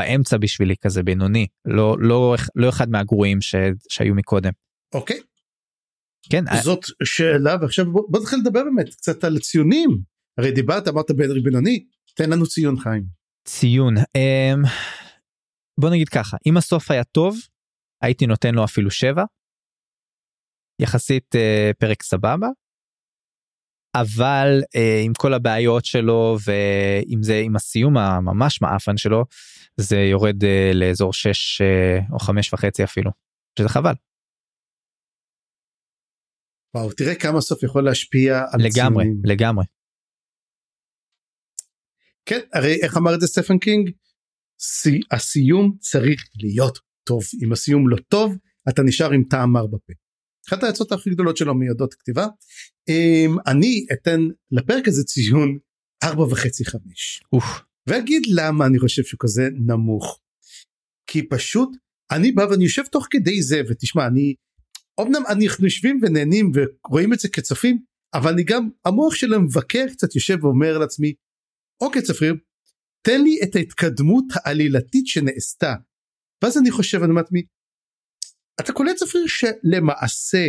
[0.00, 3.54] באמצע בשבילי כזה בינוני לא לא לא אחד מהגרועים ש,
[3.88, 4.52] שהיו מקודם
[4.94, 5.20] אוקיי
[6.30, 9.90] כן אה, זאת שאלה ועכשיו בוא, בוא נתחיל לדבר באמת קצת על ציונים
[10.38, 11.84] הרי דיברת אמרת בנרי בינוני
[12.18, 13.04] תן לנו ציון חיים.
[13.44, 14.62] ציון אמ,
[15.80, 17.36] בוא נגיד ככה אם הסוף היה טוב
[18.02, 19.24] הייתי נותן לו אפילו שבע.
[20.80, 22.48] יחסית אה, פרק סבבה.
[23.94, 29.24] אבל אה, עם כל הבעיות שלו ועם זה עם הסיום הממש מעפן שלו
[29.76, 33.10] זה יורד אה, לאזור 6 אה, או 5 וחצי אפילו
[33.58, 33.94] שזה חבל
[36.74, 39.22] וואו תראה כמה סוף יכול להשפיע על לגמרי ציונים.
[39.24, 39.64] לגמרי
[42.26, 43.90] כן הרי איך אמר את זה סטפן קינג?
[44.60, 48.36] סי, הסיום צריך להיות טוב אם הסיום לא טוב
[48.68, 49.92] אתה נשאר עם טעם מר בפה.
[50.48, 52.26] אחת העצות הכי גדולות שלו מיודות כתיבה.
[52.88, 54.20] אמ, אני אתן
[54.50, 55.58] לפרק הזה ציון
[56.04, 57.22] ארבע וחצי חמש.
[57.32, 57.44] אוף
[57.86, 60.20] ואגיד למה אני חושב שהוא כזה נמוך.
[61.06, 61.76] כי פשוט
[62.10, 64.34] אני בא ואני יושב תוך כדי זה ותשמע אני
[65.00, 67.82] אמנם אנחנו יושבים ונהנים ורואים את זה כצופים
[68.14, 71.14] אבל אני גם המוח של המבקר קצת יושב ואומר לעצמי
[71.82, 72.34] אוקיי צפריר
[73.06, 75.74] תן לי את ההתקדמות העלילתית שנעשתה
[76.44, 77.42] ואז אני חושב אני אומר לעצמי
[78.60, 80.46] אתה קולט צפריר שלמעשה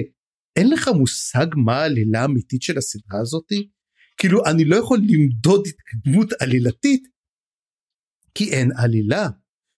[0.55, 3.69] אין לך מושג מה העלילה האמיתית של הסדרה הזאתי
[4.17, 7.07] כאילו אני לא יכול למדוד התקדמות עלילתית
[8.35, 9.29] כי אין עלילה.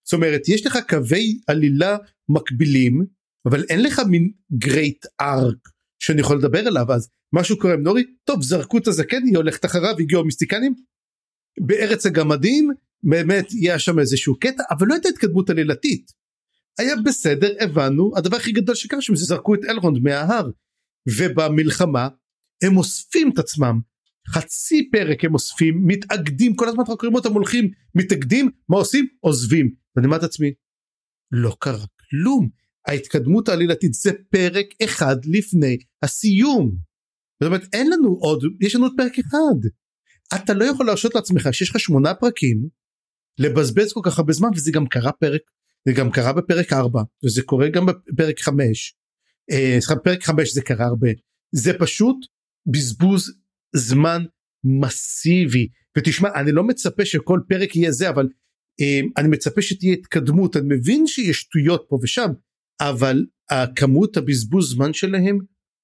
[0.05, 1.97] זאת אומרת יש לך קווי עלילה
[2.29, 3.05] מקבילים
[3.45, 5.69] אבל אין לך מין גרייט ארק
[5.99, 9.65] שאני יכול לדבר עליו אז משהו קורה עם נורי טוב זרקו את הזקן היא הולכת
[9.65, 10.73] אחריו הגיעו המיסטיקנים
[11.59, 12.69] בארץ הגמדים
[13.03, 16.20] באמת היה שם איזשהו קטע אבל לא הייתה התקדמות עלילתית.
[16.79, 20.49] היה בסדר הבנו הדבר הכי גדול שקרה שם זה זרקו את אלרונד מההר.
[21.17, 22.07] ובמלחמה
[22.63, 23.79] הם אוספים את עצמם.
[24.27, 29.07] חצי פרק הם אוספים מתאגדים כל הזמן אנחנו קוראים אותם הולכים מתאגדים מה עושים?
[29.19, 29.71] עוזבים.
[29.95, 30.53] ואני אומר את עצמי
[31.31, 32.49] לא קרה כלום.
[32.87, 36.75] ההתקדמות העלילתית זה פרק אחד לפני הסיום.
[37.43, 39.69] זאת אומרת אין לנו עוד יש לנו עוד פרק אחד.
[40.35, 42.67] אתה לא יכול להרשות לעצמך שיש לך שמונה פרקים
[43.39, 45.41] לבזבז כל כך הרבה זמן וזה גם קרה פרק
[45.87, 48.95] זה גם קרה בפרק 4 וזה קורה גם בפרק 5.
[49.51, 51.09] אה, סליחה בפרק 5 זה קרה הרבה
[51.51, 52.17] זה פשוט
[52.65, 53.33] בזבוז
[53.75, 54.23] זמן
[54.63, 55.67] מסיבי
[55.97, 58.27] ותשמע אני לא מצפה שכל פרק יהיה זה אבל
[58.81, 62.31] אה, אני מצפה שתהיה התקדמות אני מבין שיש שטויות פה ושם
[62.81, 65.37] אבל הכמות הבזבוז זמן שלהם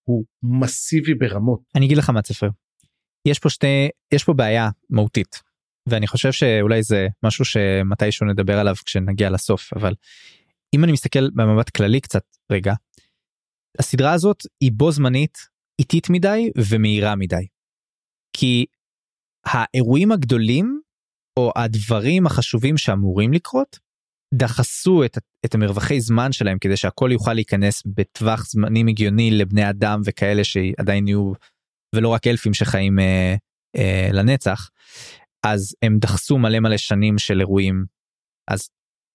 [0.08, 1.60] הוא מסיבי ברמות.
[1.76, 2.50] אני אגיד לך מה צפר.
[3.28, 5.42] יש פה שתי יש פה בעיה מהותית
[5.90, 9.94] ואני חושב שאולי זה משהו שמתישהו נדבר עליו כשנגיע לסוף אבל
[10.76, 12.74] אם אני מסתכל במבט כללי קצת רגע.
[13.80, 15.38] הסדרה הזאת היא בו זמנית
[15.80, 17.48] איטית מדי ומהירה מדי.
[18.34, 18.66] כי
[19.46, 20.82] האירועים הגדולים
[21.40, 23.80] או הדברים החשובים שאמורים לקרות
[24.34, 30.02] דחסו את, את המרווחי זמן שלהם כדי שהכל יוכל להיכנס בטווח זמנים הגיוני לבני אדם
[30.06, 31.34] וכאלה שעדיין יהיו
[31.96, 33.36] ולא רק אלפים שחיים אה,
[33.76, 34.70] אה, לנצח
[35.54, 37.86] אז הם דחסו מלא מלא שנים של אירועים.
[38.52, 38.70] אז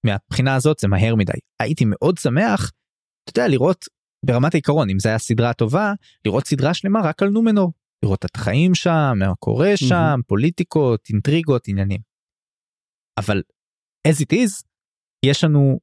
[0.07, 1.33] מהבחינה הזאת זה מהר מדי.
[1.63, 2.71] הייתי מאוד שמח
[3.25, 3.85] אתה יודע לראות
[4.27, 5.93] ברמת העיקרון אם זה היה סדרה טובה
[6.27, 7.73] לראות סדרה שלמה רק על נומנור.
[8.05, 10.27] לראות את החיים שם מה קורה שם mm-hmm.
[10.27, 12.01] פוליטיקות אינטריגות עניינים.
[13.19, 13.43] אבל
[14.09, 14.65] as it is
[15.27, 15.79] יש לנו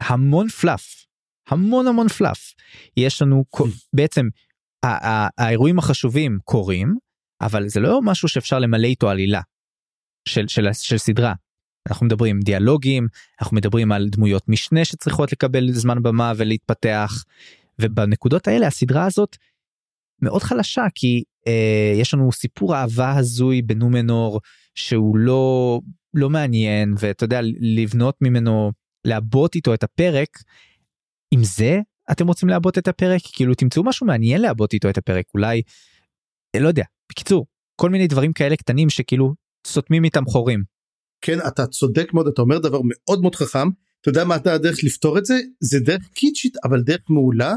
[0.00, 1.06] המון פלאף
[1.48, 2.52] המון המון פלאף.
[2.96, 3.44] יש לנו
[3.96, 4.26] בעצם
[5.38, 6.96] האירועים החשובים קורים
[7.40, 9.40] אבל זה לא משהו שאפשר למלא איתו עלילה
[10.28, 11.34] של, של, של סדרה.
[11.88, 13.06] אנחנו מדברים דיאלוגים,
[13.40, 17.24] אנחנו מדברים על דמויות משנה שצריכות לקבל זמן במה ולהתפתח,
[17.80, 19.36] ובנקודות האלה הסדרה הזאת
[20.22, 24.40] מאוד חלשה כי אה, יש לנו סיפור אהבה הזוי בנומנור
[24.74, 25.80] שהוא לא
[26.14, 28.72] לא מעניין ואתה יודע לבנות ממנו
[29.04, 30.28] לעבות איתו את הפרק.
[31.30, 31.80] עם זה
[32.12, 35.62] אתם רוצים לעבות את הפרק כאילו תמצאו משהו מעניין לעבות איתו את הפרק אולי
[36.56, 37.46] לא יודע בקיצור
[37.76, 39.34] כל מיני דברים כאלה קטנים שכאילו
[39.66, 40.62] סותמים איתם חורים.
[41.24, 43.68] כן אתה צודק מאוד אתה אומר דבר מאוד מאוד חכם
[44.00, 47.54] אתה יודע מה אתה הדרך לפתור את זה זה דרך קיצ'ית אבל דרך מעולה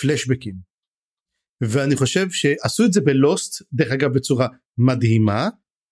[0.00, 0.54] פלשבקים.
[1.62, 4.48] ואני חושב שעשו את זה בלוסט דרך אגב בצורה
[4.78, 5.48] מדהימה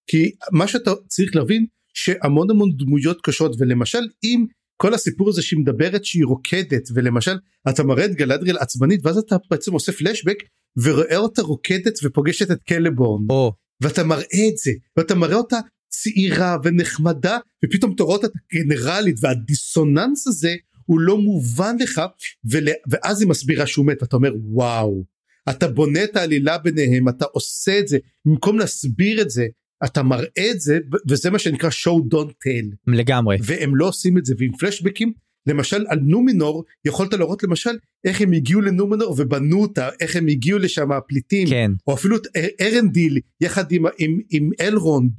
[0.06, 4.44] כי מה שאתה צריך להבין שהמון המון דמויות קשות ולמשל אם
[4.76, 9.36] כל הסיפור הזה שהיא מדברת שהיא רוקדת ולמשל אתה מראה את גלדריאל עצבנית ואז אתה
[9.50, 10.36] בעצם עושה פלשבק
[10.76, 15.58] ורואה אותה רוקדת ופוגשת את קלבורן או ואתה מראה את זה ואתה מראה אותה
[15.88, 20.54] צעירה ונחמדה ופתאום אתה רואה אותה גנרלית והדיסוננס הזה
[20.86, 22.02] הוא לא מובן לך
[22.44, 22.68] ול...
[22.90, 25.04] ואז היא מסבירה שהוא מת אתה אומר וואו
[25.50, 29.46] אתה בונה את העלילה ביניהם אתה עושה את זה במקום להסביר את זה
[29.84, 32.94] אתה מראה את זה וזה מה שנקרא show don't tell.
[32.94, 33.36] לגמרי.
[33.42, 35.12] והם לא עושים את זה ועם פלשבקים
[35.46, 37.70] למשל על נומינור יכולת לראות למשל
[38.04, 42.22] איך הם הגיעו לנומינור ובנו אותה איך הם הגיעו לשם הפליטים כן או אפילו את
[42.60, 45.10] ארנדיל יחד עם, עם, עם אלרונד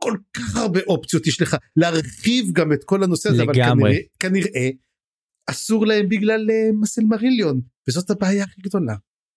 [0.00, 3.90] כל כך הרבה אופציות יש לך להרחיב גם את כל הנושא הזה לגמרי.
[3.90, 4.70] אבל כנראה, כנראה
[5.50, 8.94] אסור להם בגלל אה, מסל מריליון וזאת הבעיה הכי גדולה.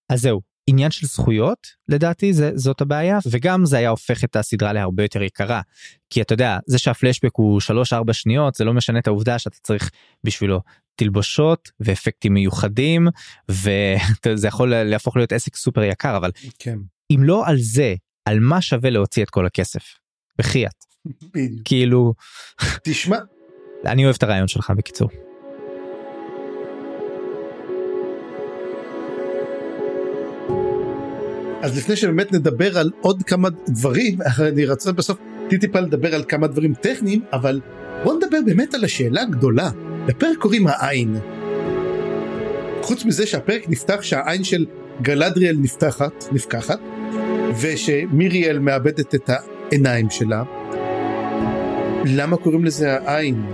[0.10, 4.74] אז זהו עניין של זכויות לדעתי זה זאת הבעיה וגם זה היה הופך את הסדרה
[4.74, 5.62] להרבה יותר יקרה
[6.10, 7.62] כי אתה יודע זה שהפלשבק הוא
[8.10, 9.90] 3-4 שניות זה לא משנה את העובדה שאתה צריך
[10.24, 10.62] בשבילו
[10.96, 13.08] תלבושות ואפקטים מיוחדים
[13.50, 16.78] וזה יכול להפוך להיות עסק סופר יקר אבל כן.
[17.12, 17.96] אם לא על זה
[18.26, 20.02] על מה שווה להוציא את כל הכסף.
[20.38, 20.86] בחייאת.
[21.66, 22.14] כאילו
[22.84, 23.18] תשמע
[23.86, 25.10] אני אוהב את הרעיון שלך בקיצור.
[31.62, 35.18] אז לפני שבאמת נדבר על עוד כמה דברים אני רוצה בסוף
[35.60, 37.62] טיפה לדבר על כמה דברים טכניים אבל
[38.04, 39.70] בוא נדבר באמת על השאלה הגדולה
[40.08, 41.16] לפרק קוראים העין.
[42.82, 44.66] חוץ מזה שהפרק נפתח שהעין של
[45.02, 46.80] גלדריאל נפתחת נפקחת
[47.62, 50.44] ושמיריאל מאבדת את העיניים שלה.
[52.06, 53.46] למה קוראים לזה העין?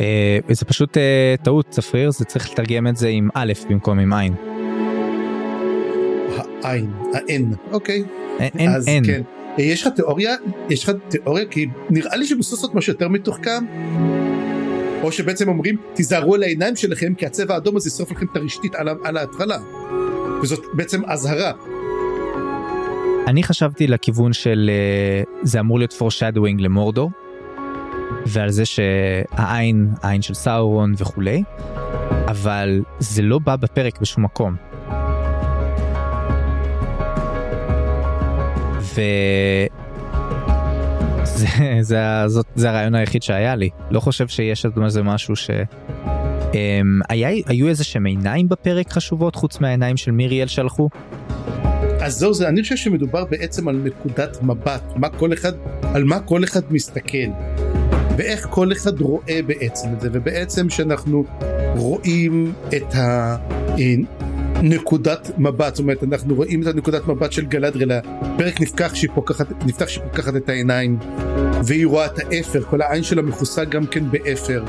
[0.00, 4.12] אה, זה פשוט אה, טעות צפריר זה צריך לתרגם את זה עם א' במקום עם
[4.12, 4.51] עין.
[6.62, 8.04] העין, האין, אוקיי.
[8.38, 9.04] אין אז אין.
[9.06, 9.22] כן.
[9.58, 10.34] יש לך תיאוריה?
[10.70, 11.44] יש לך תיאוריה?
[11.46, 13.64] כי נראה לי שבסוף לעשות משהו יותר מתוחכם.
[15.02, 18.74] או שבעצם אומרים תיזהרו על העיניים שלכם כי הצבע האדום הזה ישרוף לכם את הרשתית
[18.74, 19.58] על, על ההתחלה.
[20.42, 21.52] וזאת בעצם אזהרה.
[23.26, 27.10] אני חשבתי לכיוון של אה, זה אמור להיות foreshadowing למורדור.
[28.26, 31.42] ועל זה שהעין העין של סאורון וכולי
[32.26, 34.54] אבל זה לא בא בפרק בשום מקום.
[38.94, 39.00] ו...
[41.24, 41.46] זה,
[41.80, 45.50] זה, ה- זאת, זה הרעיון היחיד שהיה לי לא חושב שיש איזה משהו ש...
[46.52, 46.54] Um,
[47.08, 50.88] היה, היו איזה שהם עיניים בפרק חשובות חוץ מהעיניים של מיריאל שהלכו?
[52.00, 56.20] אז זהו זה, אני חושב שמדובר בעצם על נקודת מבט, מה כל אחד, על מה
[56.20, 57.28] כל אחד מסתכל.
[58.16, 61.24] ואיך כל אחד רואה בעצם את זה, ובעצם שאנחנו
[61.76, 62.94] רואים את
[64.62, 69.46] הנקודת מבט, זאת אומרת אנחנו רואים את הנקודת מבט של גלדריאל, הפרק נפתח שהיא פוקחת,
[69.66, 70.98] נפתח שהיא פוקחת את העיניים,
[71.64, 74.64] והיא רואה את האפר, כל העין שלה מכוסה גם כן באפר,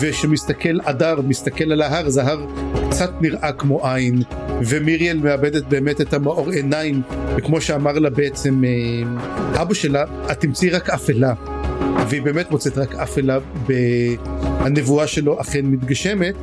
[0.00, 2.46] ושמסתכל אדר, מסתכל על ההר, אז ההר
[2.90, 4.22] קצת נראה כמו עין,
[4.66, 7.02] ומיריאל מאבדת באמת את המאור עיניים,
[7.36, 11.34] וכמו שאמר לה בעצם אה, אבא שלה, את תמצאי רק אפלה.
[12.08, 16.34] והיא באמת מוצאת רק אפלה והנבואה שלו אכן מתגשמת.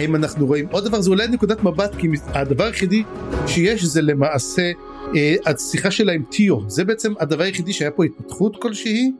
[0.00, 3.02] האם אנחנו רואים עוד דבר זה אולי נקודת מבט כי הדבר היחידי
[3.46, 4.72] שיש זה למעשה
[5.16, 9.12] אה, השיחה שלה עם טיו זה בעצם הדבר היחידי שהיה פה התפתחות כלשהי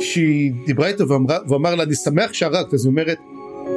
[0.00, 3.18] שהיא דיברה איתו ואמרה, ואמר לה אני שמח שהרגת אז היא אומרת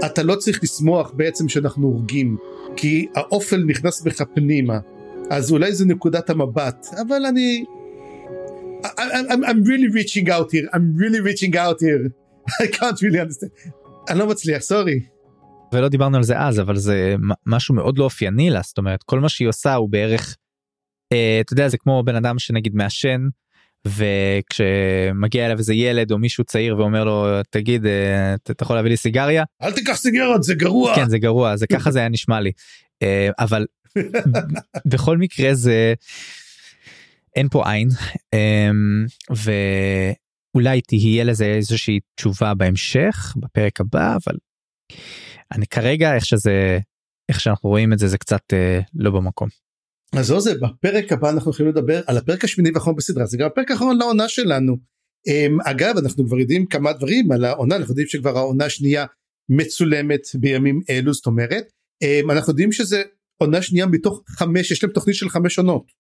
[0.05, 2.37] אתה לא צריך לשמוח בעצם שאנחנו הורגים
[2.75, 4.79] כי האופל נכנס בך פנימה
[5.29, 7.65] אז אולי זה נקודת המבט אבל אני
[8.83, 12.03] I'm, I'm really reaching out here, I'm really reaching out here.
[12.63, 13.51] I can't really understand.
[14.09, 15.14] אני לא מצליח, סורי.
[15.75, 17.15] ולא דיברנו על זה אז אבל זה
[17.45, 18.61] משהו מאוד לא אופייני לה.
[18.63, 20.35] זאת אומרת כל מה שהיא עושה הוא בערך
[21.13, 23.27] אה, אתה יודע זה כמו בן אדם שנגיד מעשן
[23.87, 28.97] וכשמגיע אליו איזה ילד או מישהו צעיר ואומר לו תגיד אה, אתה יכול להביא לי
[28.97, 29.43] סיגריה?
[29.61, 30.95] אל תיקח סיגרות, זה גרוע.
[30.95, 32.51] כן זה גרוע זה ככה זה היה נשמע לי.
[33.03, 33.65] אה, אבל
[34.91, 35.93] בכל מקרה זה
[37.35, 37.89] אין פה עין
[38.33, 44.35] אמ, ואולי תהיה לזה איזושהי תשובה בהמשך בפרק הבא אבל
[45.69, 46.79] כרגע איך שזה
[47.29, 49.49] איך שאנחנו רואים את זה זה קצת אה, לא במקום.
[50.17, 53.71] אז זה בפרק הבא אנחנו יכולים לדבר על הפרק השמיני והאחרון בסדרה זה גם הפרק
[53.71, 54.77] האחרון לעונה שלנו.
[55.29, 59.05] Um, אגב אנחנו כבר יודעים כמה דברים על העונה אנחנו יודעים שכבר העונה השנייה
[59.49, 61.65] מצולמת בימים אלו זאת אומרת
[62.03, 63.03] um, אנחנו יודעים שזה
[63.37, 65.91] עונה שנייה מתוך חמש יש להם תוכנית של חמש עונות.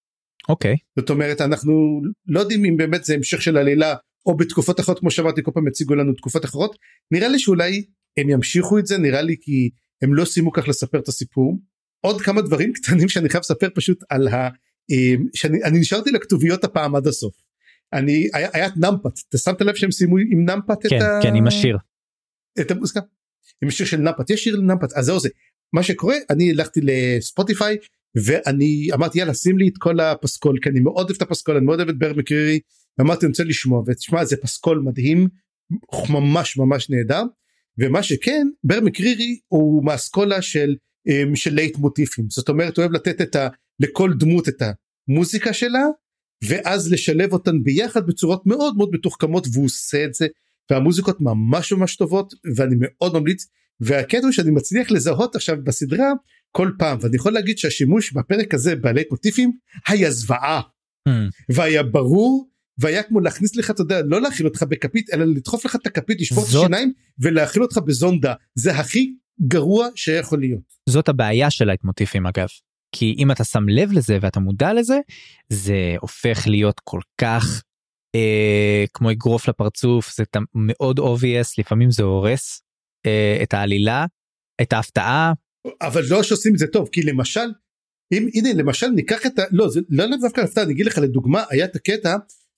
[0.49, 0.73] אוקיי.
[0.73, 0.99] Okay.
[0.99, 5.11] זאת אומרת אנחנו לא יודעים אם באמת זה המשך של עלילה או בתקופות אחרות כמו
[5.11, 6.75] שאמרתי כל פעם יציגו לנו תקופות אחרות
[7.11, 7.85] נראה לי שאולי
[8.17, 9.69] הם ימשיכו את זה נראה לי כי
[10.01, 11.59] הם לא סיימו כך לספר את הסיפור.
[12.01, 14.49] עוד כמה דברים קטנים שאני חייב לספר פשוט על ה...
[14.89, 17.33] אמ, שאני נשארתי לכתוביות הפעם עד הסוף.
[17.93, 21.19] אני היה, היה את נמפת אתה שמת לב שהם סיימו עם נמפת כן, את ה...
[21.23, 21.77] כן עם השיר.
[22.59, 22.99] את המוזיקה.
[23.63, 25.29] עם השיר של נמפת יש שיר לנמפת אז זהו זה
[25.73, 27.77] מה שקורה אני הלכתי לספוטיפיי
[28.25, 31.65] ואני אמרתי יאללה שים לי את כל הפסקול כי אני מאוד אוהב את הפסקול אני
[31.65, 32.59] מאוד אוהב את בר מקרירי
[33.01, 35.27] אמרתי אני רוצה לשמוע ותשמע זה פסקול מדהים
[36.09, 37.23] ממש ממש נהדר
[37.79, 40.75] ומה שכן בר מקרירי הוא מאסכולה של
[41.07, 43.47] אמ, של לייטמוטיפים זאת אומרת הוא אוהב לתת את ה...
[43.79, 44.63] לכל דמות את
[45.09, 45.83] המוזיקה שלה
[46.43, 50.27] ואז לשלב אותן ביחד בצורות מאוד מאוד מתוחכמות והוא עושה את זה
[50.71, 53.47] והמוזיקות ממש ממש טובות ואני מאוד ממליץ.
[53.79, 56.11] והקטע הוא שאני מצליח לזהות עכשיו בסדרה
[56.51, 59.51] כל פעם ואני יכול להגיד שהשימוש בפרק הזה בלייטמוטיפים
[59.87, 60.61] היה זוועה.
[61.09, 61.11] Hmm.
[61.49, 65.75] והיה ברור והיה כמו להכניס לך אתה יודע לא להאכיל אותך בכפית אלא לדחוף לך
[65.75, 69.13] את הכפית לשפוך את זאת- השיניים ולהאכיל אותך בזונדה זה הכי
[69.47, 70.61] גרוע שיכול להיות.
[70.89, 72.47] זאת הבעיה של לייטמוטיפים אגב.
[72.95, 74.99] כי אם אתה שם לב לזה ואתה מודע לזה
[75.49, 77.63] זה הופך להיות כל כך
[78.15, 80.23] אה, כמו אגרוף לפרצוף זה
[80.55, 82.61] מאוד obvious לפעמים זה הורס
[83.05, 84.05] אה, את העלילה
[84.61, 85.33] את ההפתעה
[85.81, 87.39] אבל לא שעושים את זה טוב כי למשל
[88.13, 89.43] אם הנה למשל ניקח את ה...
[89.51, 92.15] לא זה לא לאו דווקא הפתעה אני אגיד לך לדוגמה היה את הקטע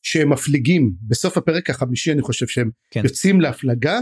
[0.08, 0.94] שהם מפליגים.
[1.02, 3.02] בסוף הפרק החמישי אני חושב שהם כן.
[3.04, 4.00] יוצאים להפלגה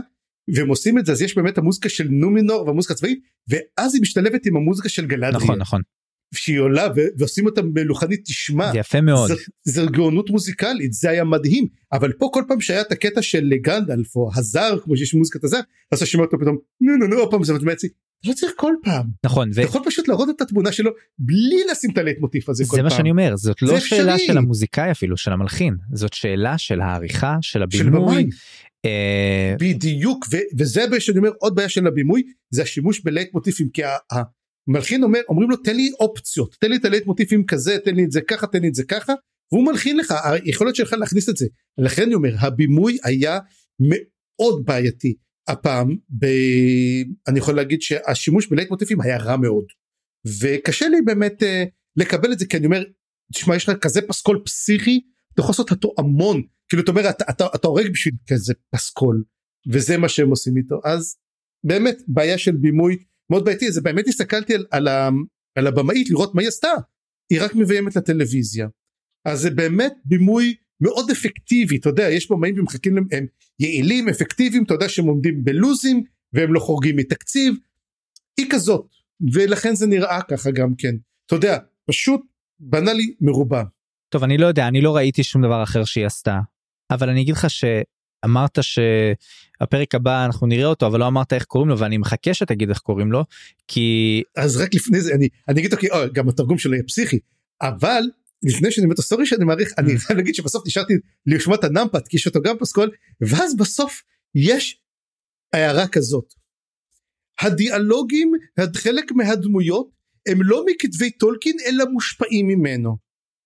[0.56, 4.46] והם עושים את זה אז יש באמת המוזיקה של נומינור והמוזיקה הצבאית ואז היא משתלבת
[4.46, 5.82] עם המוזיקה של גלדריה נכון נכון.
[6.36, 9.32] שהיא עולה ו- ועושים אותה מלוכנית תשמע זה יפה מאוד.
[9.64, 11.68] זה גאונות מוזיקלית זה היה מדהים.
[11.94, 15.60] אבל פה כל פעם שהיה את הקטע של גנדלף או הזר כמו שיש מוזיקת הזר
[15.92, 17.76] אז אתה שומע אותו פתאום נו נו נו עוד פעם זה מצביע
[18.28, 21.98] לא צריך כל פעם נכון אתה יכול פשוט להראות את התמונה שלו בלי לשים את
[21.98, 22.84] הלייטמוטיף הזה כל וזה פעם.
[22.84, 24.00] מה שאני אומר זאת זה לא אפשרי.
[24.00, 28.30] שאלה של המוזיקאי אפילו של המלחין זאת שאלה של העריכה של הבימוי.
[28.86, 33.82] אה, בדיוק ו- וזה שאני אומר עוד בעיה של הבימוי זה השימוש בלייטמוטיפים כי
[34.70, 38.12] המלחין אומר אומרים לו תן לי אופציות תן לי את הלייטמוטיפים כזה תן לי את
[38.12, 39.14] זה ככה תן לי את זה ככה
[39.52, 41.46] והוא מלחין לך היכולת שלך להכניס את זה
[41.78, 43.40] לכן אני אומר הבימוי היה
[43.80, 45.14] מאוד בעייתי
[45.48, 46.26] הפעם ב...
[47.28, 49.66] אני יכול להגיד שהשימוש בלייט מוטיפים היה רע מאוד.
[50.42, 51.46] וקשה לי באמת uh,
[51.96, 52.84] לקבל את זה כי אני אומר
[53.34, 55.02] תשמע יש לך כזה פסקול פסיכי
[55.34, 56.42] אתה יכול לעשות אותו המון.
[56.70, 59.24] כאילו אתה אומר אתה, אתה, אתה הורג בשביל כזה פסקול
[59.72, 60.80] וזה מה שהם עושים איתו.
[60.84, 61.16] אז
[61.66, 62.98] באמת בעיה של בימוי
[63.32, 63.72] מאוד בעייתי.
[63.72, 65.10] זה באמת הסתכלתי על, על, ה,
[65.56, 66.72] על הבמאית לראות מה היא עשתה.
[67.30, 68.68] היא רק מביימת לטלוויזיה
[69.26, 73.26] אז זה באמת בימוי מאוד אפקטיבי אתה יודע יש במאים ומחכים להם הם
[73.60, 76.04] יעילים אפקטיביים אתה יודע שהם עומדים בלוזים
[76.34, 77.56] והם לא חורגים מתקציב.
[78.38, 78.86] היא כזאת
[79.34, 80.96] ולכן זה נראה ככה גם כן.
[81.26, 82.22] אתה יודע פשוט
[82.60, 83.64] בנאלי מרובע.
[84.10, 86.40] טוב אני לא יודע אני לא ראיתי שום דבר אחר שהיא עשתה
[86.92, 91.70] אבל אני אגיד לך שאמרת שהפרק הבא אנחנו נראה אותו אבל לא אמרת איך קוראים
[91.70, 93.24] לו ואני מחכה שתגיד איך קוראים לו
[93.68, 97.20] כי אז רק לפני זה אני אני אגיד אוקיי אה, גם התרגום שלו יהיה פסיכי
[97.62, 98.02] אבל
[98.46, 100.94] לפני שאני את הסטורי שאני מעריך אני חייב להגיד שבסוף נשארתי
[101.26, 102.92] לשמוע את הנמפת כי יש אותו גם פסקול
[103.22, 104.04] ואז בסוף
[104.36, 104.82] יש
[105.54, 106.34] הערה כזאת.
[107.40, 108.32] הדיאלוגים
[108.76, 109.90] חלק מהדמויות
[110.28, 112.98] הם לא מכתבי טולקין אלא מושפעים ממנו.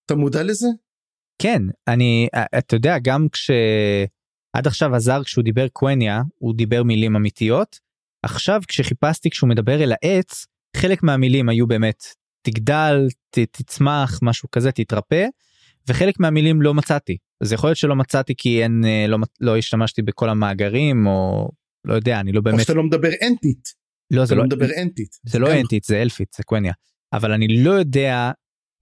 [0.05, 0.67] אתה מודע לזה?
[1.41, 2.27] כן אני
[2.57, 7.79] אתה יודע גם כשעד עכשיו הזר כשהוא דיבר קווניה הוא דיבר מילים אמיתיות
[8.25, 10.45] עכשיו כשחיפשתי כשהוא מדבר אל העץ
[10.77, 12.03] חלק מהמילים היו באמת
[12.49, 15.25] תגדל ת, תצמח משהו כזה תתרפא
[15.87, 20.01] וחלק מהמילים לא מצאתי אז יכול להיות שלא מצאתי כי אין אה, לא לא השתמשתי
[20.01, 21.49] בכל המאגרים או
[21.85, 23.69] לא יודע אני לא או באמת שאתה לא מדבר אנטית.
[24.11, 25.19] לא זה לא לא מדבר אנטית.
[25.25, 26.73] זה לא אנטית זה אלפית זה קווניה
[27.13, 28.31] אבל אני לא יודע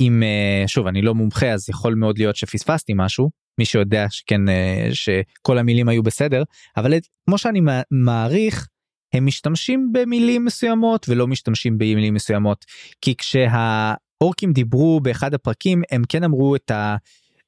[0.01, 4.49] אם אה, שוב אני לא מומחה אז יכול מאוד להיות שפספסתי משהו מי שיודע שכן
[4.49, 6.43] אה, שכל המילים היו בסדר
[6.77, 6.93] אבל
[7.25, 8.67] כמו שאני מע- מעריך
[9.13, 12.65] הם משתמשים במילים מסוימות ולא משתמשים במילים מסוימות
[13.01, 16.71] כי כשהאורקים דיברו באחד הפרקים הם כן אמרו את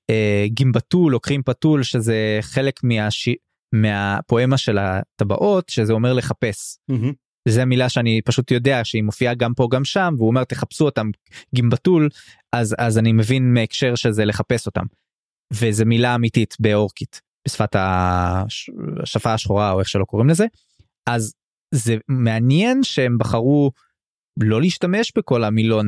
[0.10, 3.30] הגימבטול או קרים פתול שזה חלק מהש...
[3.74, 7.14] מהפואמה של הטבעות שזה אומר לחפש מהמם.
[7.48, 11.10] וזו מילה שאני פשוט יודע שהיא מופיעה גם פה גם שם והוא אומר תחפשו אותם
[11.56, 12.10] גימבטול
[12.54, 14.86] אז אז אני מבין מהקשר שזה לחפש אותם.
[15.54, 20.46] וזו מילה אמיתית באורקית בשפת השפה השחורה או איך שלא קוראים לזה
[21.10, 21.34] אז
[21.72, 23.72] זה מעניין שהם בחרו
[24.40, 25.88] לא להשתמש בכל המילון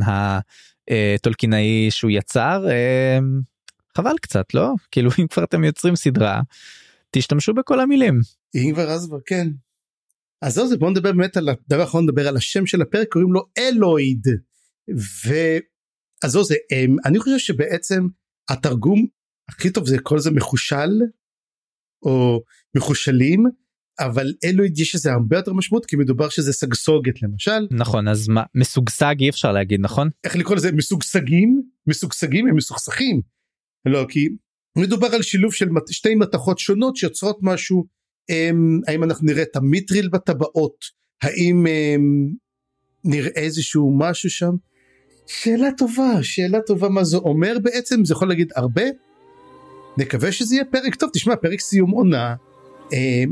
[0.88, 3.20] הטולקינאי שהוא יצר אה,
[3.98, 6.42] חבל קצת לא כאילו אם כבר אתם יוצרים סדרה
[7.12, 8.20] תשתמשו בכל המילים.
[8.56, 9.48] אם כבר אז כבר כן.
[10.42, 13.34] אז זהו זה בוא נדבר באמת על הדבר האחרון נדבר על השם של הפרק קוראים
[13.34, 14.28] לו אלויד.
[15.26, 18.08] ואז זהו זה אמ, אני חושב שבעצם
[18.50, 19.08] התרגום
[19.50, 21.02] הכי טוב זה כל זה מחושל
[22.04, 22.44] או
[22.78, 23.44] מחושלים
[24.06, 27.68] אבל אלוהיד יש איזה הרבה יותר משמעות כי מדובר שזה סגסוגת למשל.
[27.72, 30.10] נכון אז מה מסוגסג אי אפשר להגיד נכון?
[30.24, 33.22] איך לקרוא לזה מסוגסגים מסוגסגים הם מסוכסכים.
[33.86, 34.30] לא כי
[34.78, 37.86] מדובר על שילוב של שתי מתכות שונות שיוצרות משהו
[38.30, 40.86] הם, האם אנחנו נראה את המיטריל בטבעות
[41.22, 42.32] האם הם,
[43.04, 44.52] נראה איזשהו משהו שם.
[45.28, 48.84] שאלה טובה שאלה טובה מה זה אומר בעצם זה יכול להגיד הרבה.
[49.97, 52.36] נקווה שזה יהיה פרק טוב תשמע פרק סיום עונה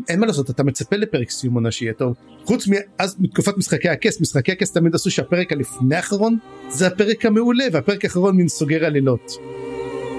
[0.10, 4.22] אין מה לעשות אתה מצפה לפרק סיום עונה שיהיה טוב חוץ מאז מתקופת משחקי הכס
[4.22, 6.38] משחקי הכס תמיד עשו שהפרק הלפני האחרון
[6.70, 9.38] זה הפרק המעולה והפרק האחרון מין סוגר עלילות.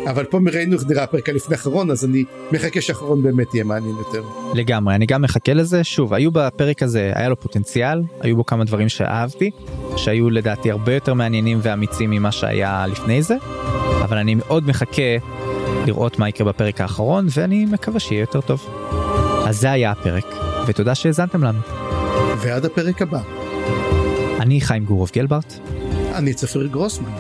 [0.07, 3.97] אבל פה ראינו איך נראה הפרק הלפני האחרון אז אני מחכה שהאחרון באמת יהיה מעניין
[3.97, 4.22] יותר.
[4.55, 8.64] לגמרי אני גם מחכה לזה שוב היו בפרק הזה היה לו פוטנציאל היו בו כמה
[8.64, 9.51] דברים שאהבתי
[9.97, 13.36] שהיו לדעתי הרבה יותר מעניינים ואמיצים ממה שהיה לפני זה
[14.03, 15.16] אבל אני מאוד מחכה
[15.86, 19.09] לראות מה יקרה בפרק האחרון ואני מקווה שיהיה יותר טוב.
[19.47, 20.26] אז זה היה הפרק,
[20.66, 21.61] ותודה שהאזנתם לנו.
[22.38, 23.20] ועד הפרק הבא.
[24.41, 25.55] אני חיים גורוב גלברט.
[26.14, 27.11] אני צפיר גרוסמן.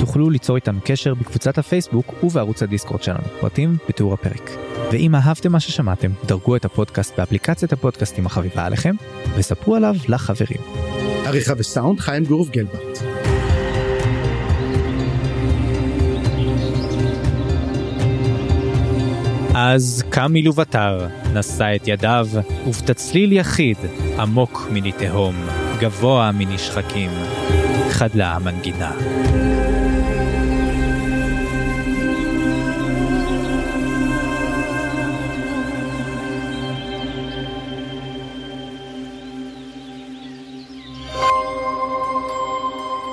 [0.00, 4.50] תוכלו ליצור איתנו קשר בקבוצת הפייסבוק ובערוץ הדיסקורד שלנו, פרטים בתיאור הפרק.
[4.92, 8.94] ואם אהבתם מה ששמעתם, דרגו את הפודקאסט באפליקציית הפודקאסטים החביבה עליכם,
[9.36, 10.60] וספרו עליו לחברים.
[11.24, 12.98] עריכה וסאונד חיים גורוב גלברט.
[19.60, 22.28] אז קם מלובטר, נשא את ידיו,
[22.66, 23.76] ובתצליל יחיד,
[24.18, 25.34] עמוק מני תהום,
[25.80, 27.10] גבוה מני שחקים,
[27.90, 28.92] חדלה המנגינה.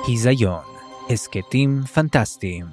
[0.06, 0.62] היזיון,
[1.10, 2.66] הסכתים פנטסטיים